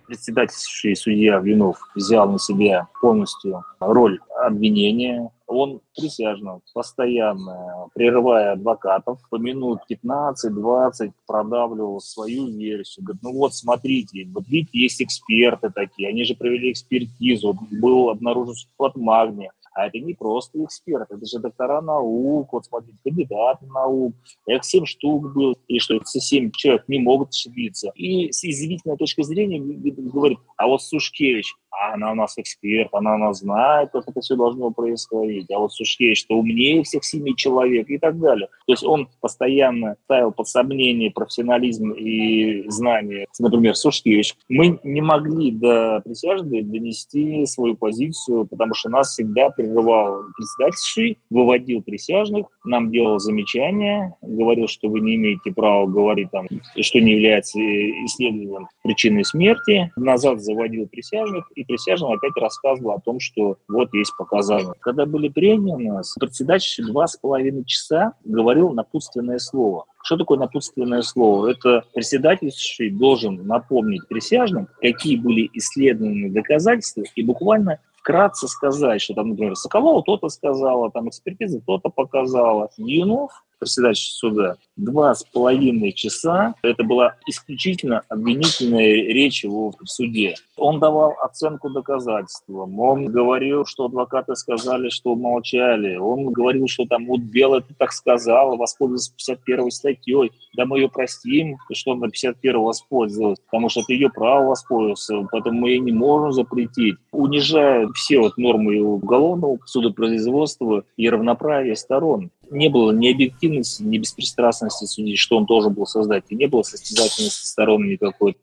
председательствующий 0.08 0.96
судья 0.96 1.40
Винов 1.40 1.78
взял 1.94 2.30
на 2.32 2.40
себя 2.40 2.88
полностью 3.00 3.64
роль 3.80 4.20
обвинения. 4.42 5.30
Он 5.48 5.80
присяжно, 5.96 6.60
постоянно, 6.74 7.88
прерывая 7.96 8.52
адвокатов, 8.52 9.20
по 9.30 9.38
минут 9.38 9.80
15-20 9.90 11.14
продавливал 11.26 12.02
свою 12.02 12.48
версию. 12.48 13.06
Говорит, 13.06 13.24
ну 13.24 13.34
вот 13.34 13.56
смотрите, 13.56 14.28
вот 14.34 14.46
видите, 14.48 14.78
есть 14.78 15.02
эксперты 15.02 15.70
такие, 15.70 16.10
они 16.10 16.26
же 16.26 16.36
провели 16.36 16.72
экспертизу, 16.74 17.58
был 17.72 18.10
обнаружен 18.10 18.56
сульфат 18.56 18.98
магния. 18.98 19.52
А 19.74 19.86
это 19.86 20.00
не 20.00 20.16
просто 20.16 20.64
эксперты, 20.66 21.16
это 21.16 21.26
же 21.28 21.38
доктора 21.38 21.82
наук, 21.82 22.52
вот 22.52 22.66
смотрите, 22.66 22.98
кандидаты 23.04 23.68
наук, 23.68 24.14
их 24.48 24.66
семь 24.66 24.86
штук 24.86 25.34
был, 25.36 25.56
и 25.68 25.78
что 25.78 25.98
эти 25.98 26.18
семь 26.18 26.50
человек 26.50 26.86
не 26.88 26.98
могут 26.98 27.30
ошибиться. 27.30 27.92
И 27.94 28.32
с 28.32 28.44
извительной 28.44 28.98
точки 28.98 29.22
зрения 29.22 29.60
говорит, 29.60 30.40
а 30.58 30.66
вот 30.66 30.82
Сушкевич, 30.82 31.54
а 31.80 31.94
она 31.94 32.12
у 32.12 32.16
нас 32.16 32.38
эксперт, 32.38 32.90
она 32.94 33.16
у 33.16 33.18
нас 33.18 33.40
знает, 33.40 33.90
как 33.92 34.08
это 34.08 34.22
все 34.22 34.36
должно 34.36 34.72
происходить, 34.72 35.50
а 35.52 35.60
вот 35.60 35.74
Сушкевич, 35.74 36.20
что 36.20 36.36
умнее 36.36 36.84
всех 36.84 37.04
семи 37.04 37.36
человек 37.36 37.90
и 37.90 37.98
так 37.98 38.20
далее. 38.20 38.48
То 38.66 38.74
есть 38.74 38.84
он 38.84 39.10
постоянно 39.22 39.96
ставил 40.06 40.32
под 40.32 40.48
сомнение 40.48 41.12
профессионализм 41.12 41.92
и 41.92 42.70
знания, 42.70 43.28
например, 43.40 43.76
Сушкевич. 43.76 44.36
Мы 44.50 44.80
не 44.84 45.02
могли 45.02 45.52
до 45.52 46.02
присяжных 46.04 46.70
донести 46.70 47.46
свою 47.46 47.76
позицию, 47.76 48.46
потому 48.48 48.74
что 48.74 48.90
нас 48.90 49.12
всегда 49.12 49.50
прерывал 49.50 50.24
председательствующий, 50.36 51.18
выводил 51.30 51.82
присяжных, 51.82 52.48
нам 52.64 52.92
делал 52.92 53.20
замечания, 53.20 54.16
говорил, 54.22 54.68
что 54.68 54.90
вы 54.90 55.02
не 55.02 55.16
имеете 55.16 55.52
права 55.52 55.86
говорить, 55.86 56.32
там, 56.32 56.48
что 56.80 57.00
не 57.00 57.14
является 57.14 57.60
исследованием 57.60 58.68
причины 58.84 59.24
смерти, 59.24 59.92
назад 59.96 60.42
заводил 60.42 60.88
присяжных, 60.88 61.52
и 61.56 61.64
присяжный 61.68 62.14
опять 62.14 62.36
рассказывал 62.36 62.92
о 62.92 63.00
том, 63.00 63.20
что 63.20 63.58
вот 63.68 63.94
есть 63.94 64.16
показания. 64.18 64.74
Когда 64.80 65.06
были 65.06 65.30
прения 65.30 65.76
у 65.76 65.94
нас, 65.94 66.16
председатель 66.20 66.86
два 66.86 67.08
с 67.08 67.18
половиной 67.18 67.66
часа 67.66 68.14
говорил 68.24 68.72
напутственное 68.72 69.40
слово. 69.40 69.86
Что 70.04 70.18
такое 70.18 70.40
напутственное 70.40 71.02
слово? 71.02 71.48
Это 71.48 71.84
председательствующий 71.94 72.92
должен 72.92 73.46
напомнить 73.46 74.08
присяжным, 74.08 74.70
какие 74.82 75.18
были 75.18 75.50
исследованы 75.54 76.32
доказательства, 76.32 77.04
и 77.16 77.24
буквально 77.24 77.80
вкратце 77.98 78.48
сказать, 78.48 79.02
что 79.02 79.14
там, 79.16 79.30
например, 79.32 79.58
Соколова 79.58 80.02
то-то 80.02 80.30
сказала, 80.30 80.90
там 80.92 81.10
экспертиза 81.10 81.60
то-то 81.60 81.90
показала. 81.90 82.70
Юнов 82.78 83.44
председатель 83.60 84.10
суда, 84.10 84.56
два 84.76 85.14
с 85.16 85.24
половиной 85.24 85.92
часа. 85.92 86.56
Это 86.62 86.84
была 86.84 87.16
исключительно 87.28 88.04
обвинительная 88.10 88.94
речь 88.94 89.44
его 89.44 89.72
в 89.72 89.88
суде. 89.88 90.36
Он 90.56 90.80
давал 90.80 91.16
оценку 91.22 91.70
доказательствам. 91.70 92.80
Он 92.80 93.06
говорил, 93.06 93.66
что 93.66 93.86
адвокаты 93.86 94.36
сказали, 94.36 94.90
что 94.90 95.16
молчали. 95.16 95.96
Он 95.96 96.32
говорил, 96.32 96.68
что 96.68 96.86
там 96.86 97.06
вот 97.08 97.22
Белая 97.22 97.62
ты 97.62 97.74
так 97.78 97.92
сказала, 97.92 98.56
воспользовался 98.56 99.14
51 99.18 99.72
статьей. 99.72 100.32
Да 100.56 100.66
мы 100.66 100.80
ее 100.80 100.90
простим, 100.90 101.58
что 101.74 101.92
он 101.92 102.00
на 102.00 102.10
51 102.10 102.60
воспользовалась, 102.60 103.40
потому 103.46 103.70
что 103.70 103.82
это 103.82 103.94
ее 103.94 104.10
право 104.10 104.50
воспользоваться, 104.50 105.28
поэтому 105.32 105.62
мы 105.62 105.70
ей 105.72 105.80
не 105.80 105.92
можем 105.92 106.32
запретить. 106.32 106.96
Унижают 107.12 107.96
все 107.96 108.20
вот 108.20 108.38
нормы 108.38 108.82
уголовного 108.82 109.60
судопроизводства 109.66 110.84
и 110.96 111.10
равноправия 111.10 111.76
сторон 111.76 112.32
не 112.50 112.70
было 112.70 112.92
ни 112.92 113.12
объективности, 113.12 113.84
ни 113.84 113.98
беспристрастности 113.98 114.86
судей, 114.86 115.16
что 115.16 115.38
он 115.38 115.46
должен 115.46 115.74
был 115.74 115.86
создать, 115.86 116.24
и 116.30 116.36
не 116.36 116.48
было 116.48 116.64
состязательности 116.64 117.46
сторон 117.46 117.88
никакой. 117.88 118.38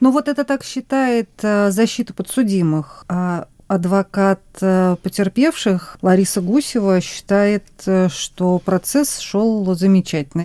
Ну 0.00 0.10
вот 0.10 0.28
это 0.28 0.44
так 0.44 0.64
считает 0.64 1.30
э, 1.42 1.70
защита 1.70 2.12
подсудимых. 2.12 3.04
А 3.08 3.46
адвокат 3.68 4.42
э, 4.60 4.96
потерпевших 5.02 5.98
Лариса 6.02 6.42
Гусева 6.42 7.00
считает, 7.00 7.64
э, 7.86 8.08
что 8.08 8.58
процесс 8.58 9.18
шел 9.18 9.64
замечательно. 9.74 10.44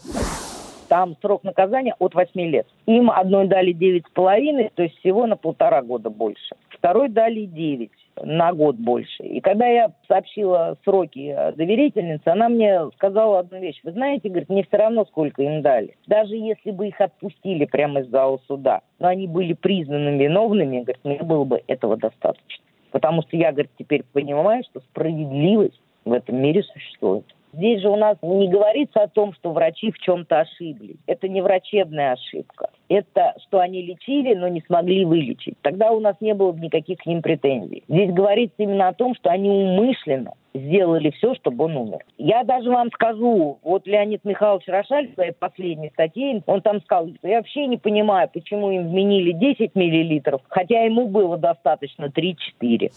Там 0.88 1.16
срок 1.22 1.44
наказания 1.44 1.96
от 2.00 2.16
8 2.16 2.40
лет. 2.50 2.68
Им 2.86 3.12
одной 3.12 3.48
дали 3.48 3.74
9,5, 3.74 4.72
то 4.76 4.84
есть 4.84 4.98
всего 5.00 5.28
на 5.28 5.36
полтора 5.36 5.82
года 5.82 6.10
больше. 6.10 6.56
Второй 6.70 7.10
дали 7.10 7.46
9 7.46 7.92
на 8.24 8.54
год 8.54 8.76
больше. 8.76 9.24
И 9.24 9.40
когда 9.42 9.68
я 9.68 9.92
сообщила 10.08 10.78
сроки 10.84 11.36
доверительнице, 11.56 12.28
она 12.28 12.50
мне 12.50 12.90
сказала 12.96 13.40
одну 13.40 13.60
вещь. 13.60 13.80
Вы 13.84 13.92
знаете, 13.92 14.30
говорит, 14.30 14.50
мне 14.50 14.64
все 14.64 14.78
равно, 14.78 15.06
сколько 15.06 15.42
им 15.42 15.62
дали. 15.62 15.96
Даже 16.08 16.36
если 16.36 16.72
бы 16.72 16.88
их 16.88 17.00
отпустили 17.00 17.66
прямо 17.66 18.02
из 18.02 18.08
зала 18.10 18.40
суда, 18.48 18.82
но 19.00 19.08
они 19.08 19.28
были 19.28 19.54
признаны 19.54 20.18
виновными, 20.18 20.82
говорит, 20.82 21.04
мне 21.04 21.20
было 21.24 21.44
бы 21.44 21.62
этого 21.68 21.98
достаточно. 21.98 22.64
Потому 22.92 23.22
что 23.22 23.38
я, 23.38 23.52
говорит, 23.52 23.72
теперь 23.78 24.04
понимаю, 24.14 24.64
что 24.64 24.80
справедливость 24.80 25.80
в 26.06 26.14
этом 26.14 26.38
мире 26.38 26.64
существует. 26.64 27.26
Здесь 27.54 27.82
же 27.82 27.90
у 27.90 27.96
нас 27.96 28.18
не 28.22 28.48
говорится 28.48 29.02
о 29.02 29.08
том, 29.08 29.34
что 29.34 29.52
врачи 29.52 29.92
в 29.92 30.00
чем-то 30.00 30.42
ошиблись. 30.42 30.98
Это 31.08 31.28
не 31.28 31.42
врачебная 31.42 32.14
ошибка. 32.14 32.70
Это 32.90 33.36
что 33.48 33.60
они 33.60 33.82
лечили, 33.82 34.36
но 34.36 34.48
не 34.48 34.62
смогли 34.62 35.06
вылечить. 35.06 35.56
Тогда 35.62 35.92
у 35.92 36.00
нас 36.00 36.16
не 36.22 36.34
было 36.34 36.52
бы 36.52 36.60
никаких 36.60 37.00
к 37.00 37.06
ним 37.06 37.22
претензий. 37.22 37.84
Здесь 37.88 38.12
говорится 38.12 38.56
именно 38.58 38.88
о 38.88 38.94
том, 38.94 39.16
что 39.16 39.30
они 39.30 39.50
умышленно 39.50 40.34
сделали 40.54 41.12
все, 41.12 41.36
чтобы 41.36 41.66
он 41.66 41.78
умер. 41.78 42.00
Я 42.18 42.44
даже 42.44 42.70
вам 42.70 42.92
скажу, 42.92 43.60
вот 43.62 43.86
Леонид 43.88 44.26
Михайлович 44.26 44.68
Рошаль 44.68 45.10
в 45.10 45.14
своей 45.14 45.32
последней 45.32 45.90
статье, 45.90 46.42
он 46.48 46.62
там 46.62 46.82
сказал, 46.82 47.10
я 47.22 47.38
вообще 47.38 47.68
не 47.68 47.78
понимаю, 47.78 48.30
почему 48.34 48.72
им 48.72 48.90
вменили 48.90 49.32
10 49.32 49.76
миллилитров, 49.76 50.42
хотя 50.50 50.82
ему 50.84 51.08
было 51.08 51.38
достаточно 51.38 52.06
3-4. 52.06 52.92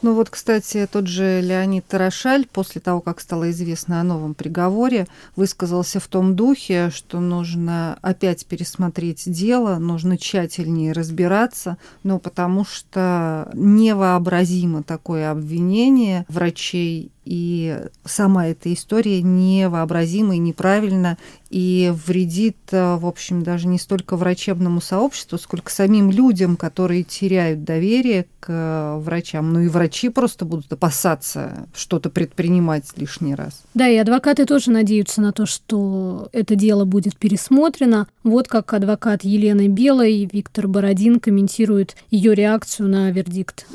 Ну 0.00 0.14
вот, 0.14 0.30
кстати, 0.30 0.88
тот 0.90 1.08
же 1.08 1.40
Леонид 1.40 1.84
Тарошаль 1.86 2.46
после 2.46 2.80
того, 2.80 3.00
как 3.00 3.20
стало 3.20 3.50
известно 3.50 4.00
о 4.00 4.04
новом 4.04 4.34
приговоре, 4.34 5.08
высказался 5.34 5.98
в 5.98 6.06
том 6.06 6.36
духе, 6.36 6.90
что 6.90 7.18
нужно 7.18 7.98
опять 8.00 8.46
пересмотреть 8.46 9.24
дело, 9.26 9.78
нужно 9.78 10.16
тщательнее 10.16 10.92
разбираться, 10.92 11.78
но 12.04 12.20
потому 12.20 12.64
что 12.64 13.50
невообразимо 13.54 14.84
такое 14.84 15.32
обвинение 15.32 16.24
врачей 16.28 17.10
и 17.28 17.78
сама 18.06 18.46
эта 18.46 18.72
история 18.72 19.20
невообразима 19.20 20.36
и 20.36 20.38
неправильна, 20.38 21.18
и 21.50 21.92
вредит, 22.06 22.56
э, 22.70 22.96
в 22.96 23.06
общем, 23.06 23.42
даже 23.42 23.68
не 23.68 23.78
столько 23.78 24.16
врачебному 24.16 24.80
сообществу, 24.80 25.36
сколько 25.36 25.70
самим 25.70 26.10
людям, 26.10 26.56
которые 26.56 27.04
теряют 27.04 27.64
доверие 27.64 28.26
к 28.40 28.96
врачам. 29.00 29.52
Ну 29.52 29.60
и 29.60 29.68
врачи 29.68 30.08
просто 30.08 30.46
будут 30.46 30.72
опасаться 30.72 31.68
что-то 31.74 32.08
предпринимать 32.08 32.84
лишний 32.96 33.34
раз. 33.34 33.62
Да, 33.74 33.86
и 33.86 33.96
адвокаты 33.96 34.46
тоже 34.46 34.70
надеются 34.70 35.20
на 35.20 35.32
то, 35.32 35.44
что 35.44 36.30
это 36.32 36.54
дело 36.54 36.86
будет 36.86 37.18
пересмотрено. 37.18 38.08
Вот 38.24 38.48
как 38.48 38.72
адвокат 38.72 39.22
Елены 39.22 39.68
Белой 39.68 40.28
Виктор 40.32 40.66
Бородин 40.66 41.20
комментирует 41.20 41.94
ее 42.10 42.34
реакцию 42.34 42.88
на 42.88 43.10
вердикт. 43.10 43.66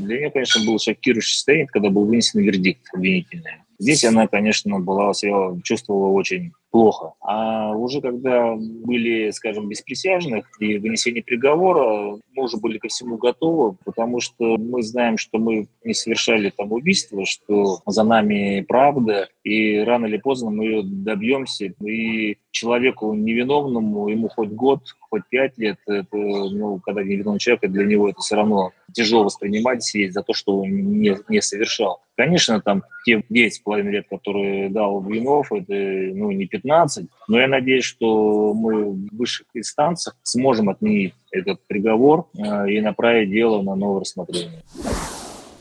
Для 0.00 0.18
нее, 0.18 0.30
конечно, 0.30 0.64
был 0.64 0.78
шокирующий 0.78 1.34
состояние, 1.34 1.66
когда 1.66 1.90
был 1.90 2.04
вынесен 2.04 2.40
вердикт 2.40 2.82
обвинительный. 2.92 3.62
Здесь 3.80 4.04
она, 4.04 4.26
конечно, 4.26 4.78
была 4.78 5.14
себя 5.14 5.58
чувствовала 5.64 6.08
очень 6.08 6.52
плохо. 6.70 7.14
А 7.20 7.74
уже 7.74 8.02
когда 8.02 8.54
были, 8.54 9.30
скажем, 9.30 9.68
без 9.68 9.80
присяжных 9.80 10.44
и 10.60 10.76
вынесение 10.76 11.22
приговора, 11.22 12.18
мы 12.34 12.44
уже 12.44 12.58
были 12.58 12.76
ко 12.76 12.88
всему 12.88 13.16
готовы, 13.16 13.76
потому 13.84 14.20
что 14.20 14.58
мы 14.58 14.82
знаем, 14.82 15.16
что 15.16 15.38
мы 15.38 15.66
не 15.82 15.94
совершали 15.94 16.52
там 16.54 16.72
убийство, 16.72 17.24
что 17.24 17.80
за 17.86 18.04
нами 18.04 18.64
правда, 18.68 19.28
и 19.44 19.78
рано 19.78 20.06
или 20.06 20.18
поздно 20.18 20.50
мы 20.50 20.64
ее 20.64 20.82
добьемся. 20.84 21.72
И 21.82 22.36
человеку 22.50 23.14
невиновному, 23.14 24.08
ему 24.08 24.28
хоть 24.28 24.50
год, 24.50 24.82
хоть 25.10 25.22
пять 25.28 25.58
лет, 25.58 25.78
это, 25.86 26.06
ну, 26.16 26.78
когда 26.78 27.02
невиновный 27.02 27.40
человек, 27.40 27.62
для 27.70 27.84
него 27.84 28.08
это 28.08 28.20
все 28.20 28.36
равно 28.36 28.70
тяжело 28.92 29.24
воспринимать 29.24 29.82
сидеть 29.82 30.12
за 30.12 30.22
то, 30.22 30.32
что 30.32 30.60
он 30.60 30.70
не, 30.70 31.16
не 31.28 31.42
совершал. 31.42 32.00
Конечно, 32.16 32.60
там 32.60 32.84
те 33.04 33.22
10,5 33.30 33.82
лет, 33.82 34.06
которые 34.08 34.70
дал 34.70 35.00
Блинов, 35.00 35.52
это 35.52 35.72
ну, 35.72 36.30
не 36.30 36.46
15, 36.46 37.06
но 37.28 37.40
я 37.40 37.48
надеюсь, 37.48 37.84
что 37.84 38.54
мы 38.54 38.90
в 38.90 39.08
высших 39.12 39.46
инстанциях 39.54 40.16
сможем 40.22 40.68
отменить 40.68 41.14
этот 41.30 41.60
приговор 41.66 42.28
э, 42.36 42.70
и 42.70 42.80
направить 42.80 43.30
дело 43.30 43.62
на 43.62 43.74
новое 43.74 44.00
рассмотрение. 44.00 44.62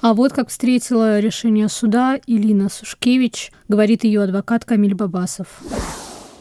А 0.02 0.14
вот 0.14 0.32
как 0.32 0.50
встретила 0.50 1.20
решение 1.20 1.68
суда 1.68 2.20
Илина 2.26 2.70
Сушкевич, 2.70 3.52
говорит 3.68 4.04
ее 4.04 4.24
адвокат 4.24 4.64
Камиль 4.64 4.96
Бабасов. 4.96 5.62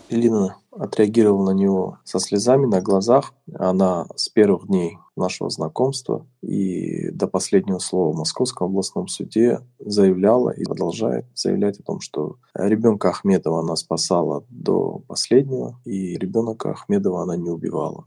Илина 0.09 0.57
отреагировала 0.79 1.53
на 1.53 1.55
него 1.55 1.99
со 2.05 2.19
слезами 2.19 2.67
на 2.67 2.81
глазах. 2.81 3.35
Она 3.55 4.07
с 4.17 4.29
первых 4.29 4.67
дней 4.67 4.99
нашего 5.17 5.51
знакомства 5.51 6.27
и 6.41 7.11
до 7.11 7.27
последнего 7.27 7.79
слова 7.79 8.13
в 8.13 8.19
Московском 8.19 8.69
областном 8.69 9.09
суде 9.09 9.61
заявляла 9.79 10.51
и 10.51 10.65
продолжает 10.65 11.27
заявлять 11.35 11.81
о 11.81 11.83
том, 11.83 12.01
что 12.01 12.37
ребенка 12.55 13.11
Ахмедова 13.11 13.61
она 13.61 13.77
спасала 13.77 14.45
до 14.49 15.03
последнего, 15.07 15.79
и 15.85 16.17
ребенка 16.17 16.71
Ахмедова 16.71 17.23
она 17.23 17.37
не 17.37 17.51
убивала. 17.51 18.05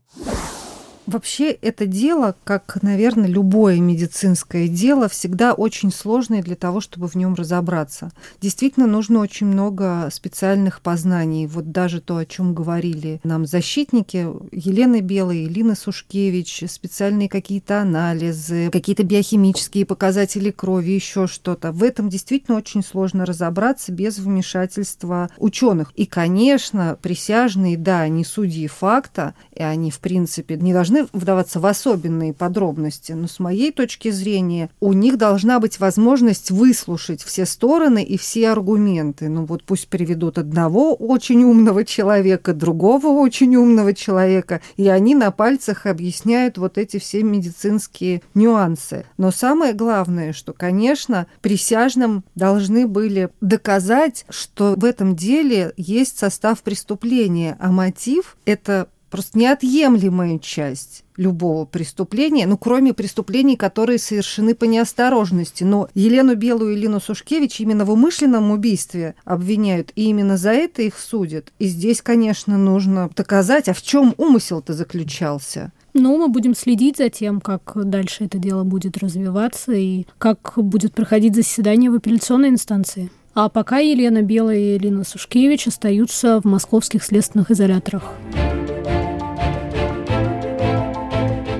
Вообще 1.08 1.52
это 1.52 1.88
дело, 1.88 2.36
как, 2.44 2.78
наверное, 2.84 3.28
любое 3.28 3.80
медицинское 3.80 4.68
дело, 4.68 5.10
всегда 5.10 5.54
очень 5.54 5.92
сложное 5.92 6.44
для 6.44 6.56
того, 6.56 6.80
чтобы 6.80 7.08
в 7.08 7.16
нем 7.16 7.34
разобраться. 7.34 8.12
Действительно, 8.40 8.86
нужно 8.86 9.20
очень 9.20 9.48
много 9.48 10.10
специальных 10.12 10.82
познаний. 10.82 11.48
Вот 11.48 11.72
даже 11.72 12.02
то, 12.02 12.18
о 12.18 12.26
чем 12.26 12.54
говорили 12.54 13.20
нам 13.24 13.46
защитники, 13.48 14.28
Елена 14.52 15.02
Белая, 15.02 15.38
Елена 15.38 15.76
Сушкевич, 15.76 16.66
специальные 16.70 17.30
какие-то 17.30 17.82
анализы, 17.82 18.70
какие-то 18.72 19.04
биохимические 19.04 19.86
показатели 19.86 20.52
крови, 20.52 20.92
еще 20.92 21.26
что-то. 21.26 21.72
В 21.72 21.84
этом 21.84 22.10
действительно 22.10 22.58
очень 22.58 22.84
сложно 22.84 23.26
разобраться 23.26 23.92
без 23.92 24.20
вмешательства 24.20 25.30
ученых. 25.38 25.92
И, 25.96 26.06
конечно, 26.06 26.98
присяжные, 27.02 27.76
да, 27.76 28.02
они 28.02 28.24
судьи 28.24 28.68
факта, 28.68 29.34
и 29.54 29.64
они, 29.64 29.90
в 29.90 30.00
принципе, 30.00 30.58
не 30.58 30.74
должны 30.74 30.91
должны 30.92 31.08
вдаваться 31.14 31.60
в 31.60 31.66
особенные 31.66 32.34
подробности, 32.34 33.14
но 33.14 33.28
с 33.28 33.40
моей 33.40 33.72
точки 33.72 34.12
зрения 34.12 34.70
у 34.80 34.94
них 34.94 35.18
должна 35.18 35.60
быть 35.60 35.80
возможность 35.80 36.52
выслушать 36.52 37.24
все 37.24 37.46
стороны 37.46 38.04
и 38.04 38.18
все 38.18 38.50
аргументы. 38.50 39.30
Ну 39.30 39.46
вот 39.46 39.64
пусть 39.64 39.88
приведут 39.88 40.38
одного 40.38 40.94
очень 40.94 41.44
умного 41.44 41.86
человека, 41.86 42.54
другого 42.54 43.08
очень 43.08 43.56
умного 43.56 43.94
человека, 43.94 44.62
и 44.78 44.88
они 44.88 45.16
на 45.16 45.32
пальцах 45.32 45.86
объясняют 45.86 46.58
вот 46.58 46.78
эти 46.78 47.00
все 47.00 47.24
медицинские 47.24 48.22
нюансы. 48.34 49.06
Но 49.18 49.32
самое 49.32 49.74
главное, 49.74 50.34
что, 50.34 50.54
конечно, 50.54 51.28
присяжным 51.42 52.24
должны 52.36 52.88
были 52.88 53.30
доказать, 53.40 54.26
что 54.30 54.76
в 54.76 54.86
этом 54.86 55.16
деле 55.16 55.74
есть 55.78 56.18
состав 56.18 56.62
преступления, 56.62 57.58
а 57.60 57.72
мотив– 57.72 58.38
это 58.46 58.88
просто 59.12 59.38
неотъемлемая 59.38 60.40
часть 60.40 61.04
любого 61.18 61.66
преступления, 61.66 62.48
ну, 62.48 62.58
кроме 62.58 62.94
преступлений, 62.94 63.56
которые 63.56 64.00
совершены 64.00 64.56
по 64.56 64.64
неосторожности. 64.64 65.64
Но 65.64 65.90
Елену 65.94 66.36
Белую 66.36 66.74
и 66.74 66.78
Лину 66.78 67.00
Сушкевич 67.00 67.60
именно 67.60 67.86
в 67.86 67.92
умышленном 67.92 68.50
убийстве 68.50 69.14
обвиняют, 69.24 69.92
и 69.96 70.06
именно 70.06 70.38
за 70.38 70.52
это 70.52 70.82
их 70.82 70.98
судят. 70.98 71.52
И 71.60 71.68
здесь, 71.68 72.02
конечно, 72.02 72.58
нужно 72.58 73.10
доказать, 73.16 73.70
а 73.70 73.74
в 73.74 73.82
чем 73.82 74.16
умысел-то 74.18 74.74
заключался. 74.74 75.72
Ну, 75.94 76.18
мы 76.18 76.30
будем 76.30 76.56
следить 76.56 76.98
за 76.98 77.10
тем, 77.10 77.42
как 77.42 77.74
дальше 77.76 78.24
это 78.24 78.38
дело 78.38 78.64
будет 78.64 78.98
развиваться 78.98 79.74
и 79.74 80.06
как 80.18 80.54
будет 80.56 80.94
проходить 80.94 81.36
заседание 81.36 81.92
в 81.92 81.96
апелляционной 81.96 82.50
инстанции. 82.50 83.12
А 83.34 83.50
пока 83.50 83.80
Елена 83.80 84.22
Белая 84.22 84.58
и 84.58 84.74
Елена 84.74 85.04
Сушкевич 85.04 85.68
остаются 85.68 86.42
в 86.42 86.46
московских 86.46 87.04
следственных 87.04 87.52
изоляторах. 87.52 88.14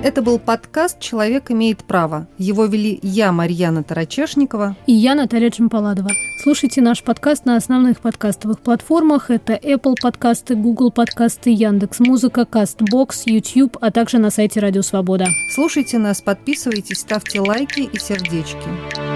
Это 0.04 0.24
был 0.24 0.40
подкаст 0.40 1.00
«Человек 1.00 1.52
имеет 1.52 1.84
право». 1.84 2.28
Его 2.40 2.66
вели 2.66 3.00
я, 3.04 3.32
Марьяна 3.32 3.84
Тарачешникова. 3.84 4.76
И 4.88 4.94
я, 4.94 5.14
Наталья 5.14 5.52
Джампаладова. 5.52 6.10
Слушайте 6.42 6.82
наш 6.82 7.04
подкаст 7.04 7.46
на 7.46 7.56
основных 7.56 8.00
подкастовых 8.00 8.62
платформах. 8.62 9.30
Это 9.30 9.54
Apple 9.54 9.94
подкасты, 10.02 10.56
Google 10.56 10.92
подкасты, 10.92 11.52
Яндекс 11.52 12.00
Музыка, 12.00 12.48
Castbox, 12.50 13.12
YouTube, 13.26 13.78
а 13.80 13.92
также 13.92 14.18
на 14.18 14.32
сайте 14.32 14.60
Радио 14.60 14.82
Свобода. 14.82 15.28
Слушайте 15.54 16.00
нас, 16.00 16.20
подписывайтесь, 16.20 17.02
ставьте 17.02 17.40
лайки 17.40 17.82
и 17.82 18.00
сердечки. 18.00 19.11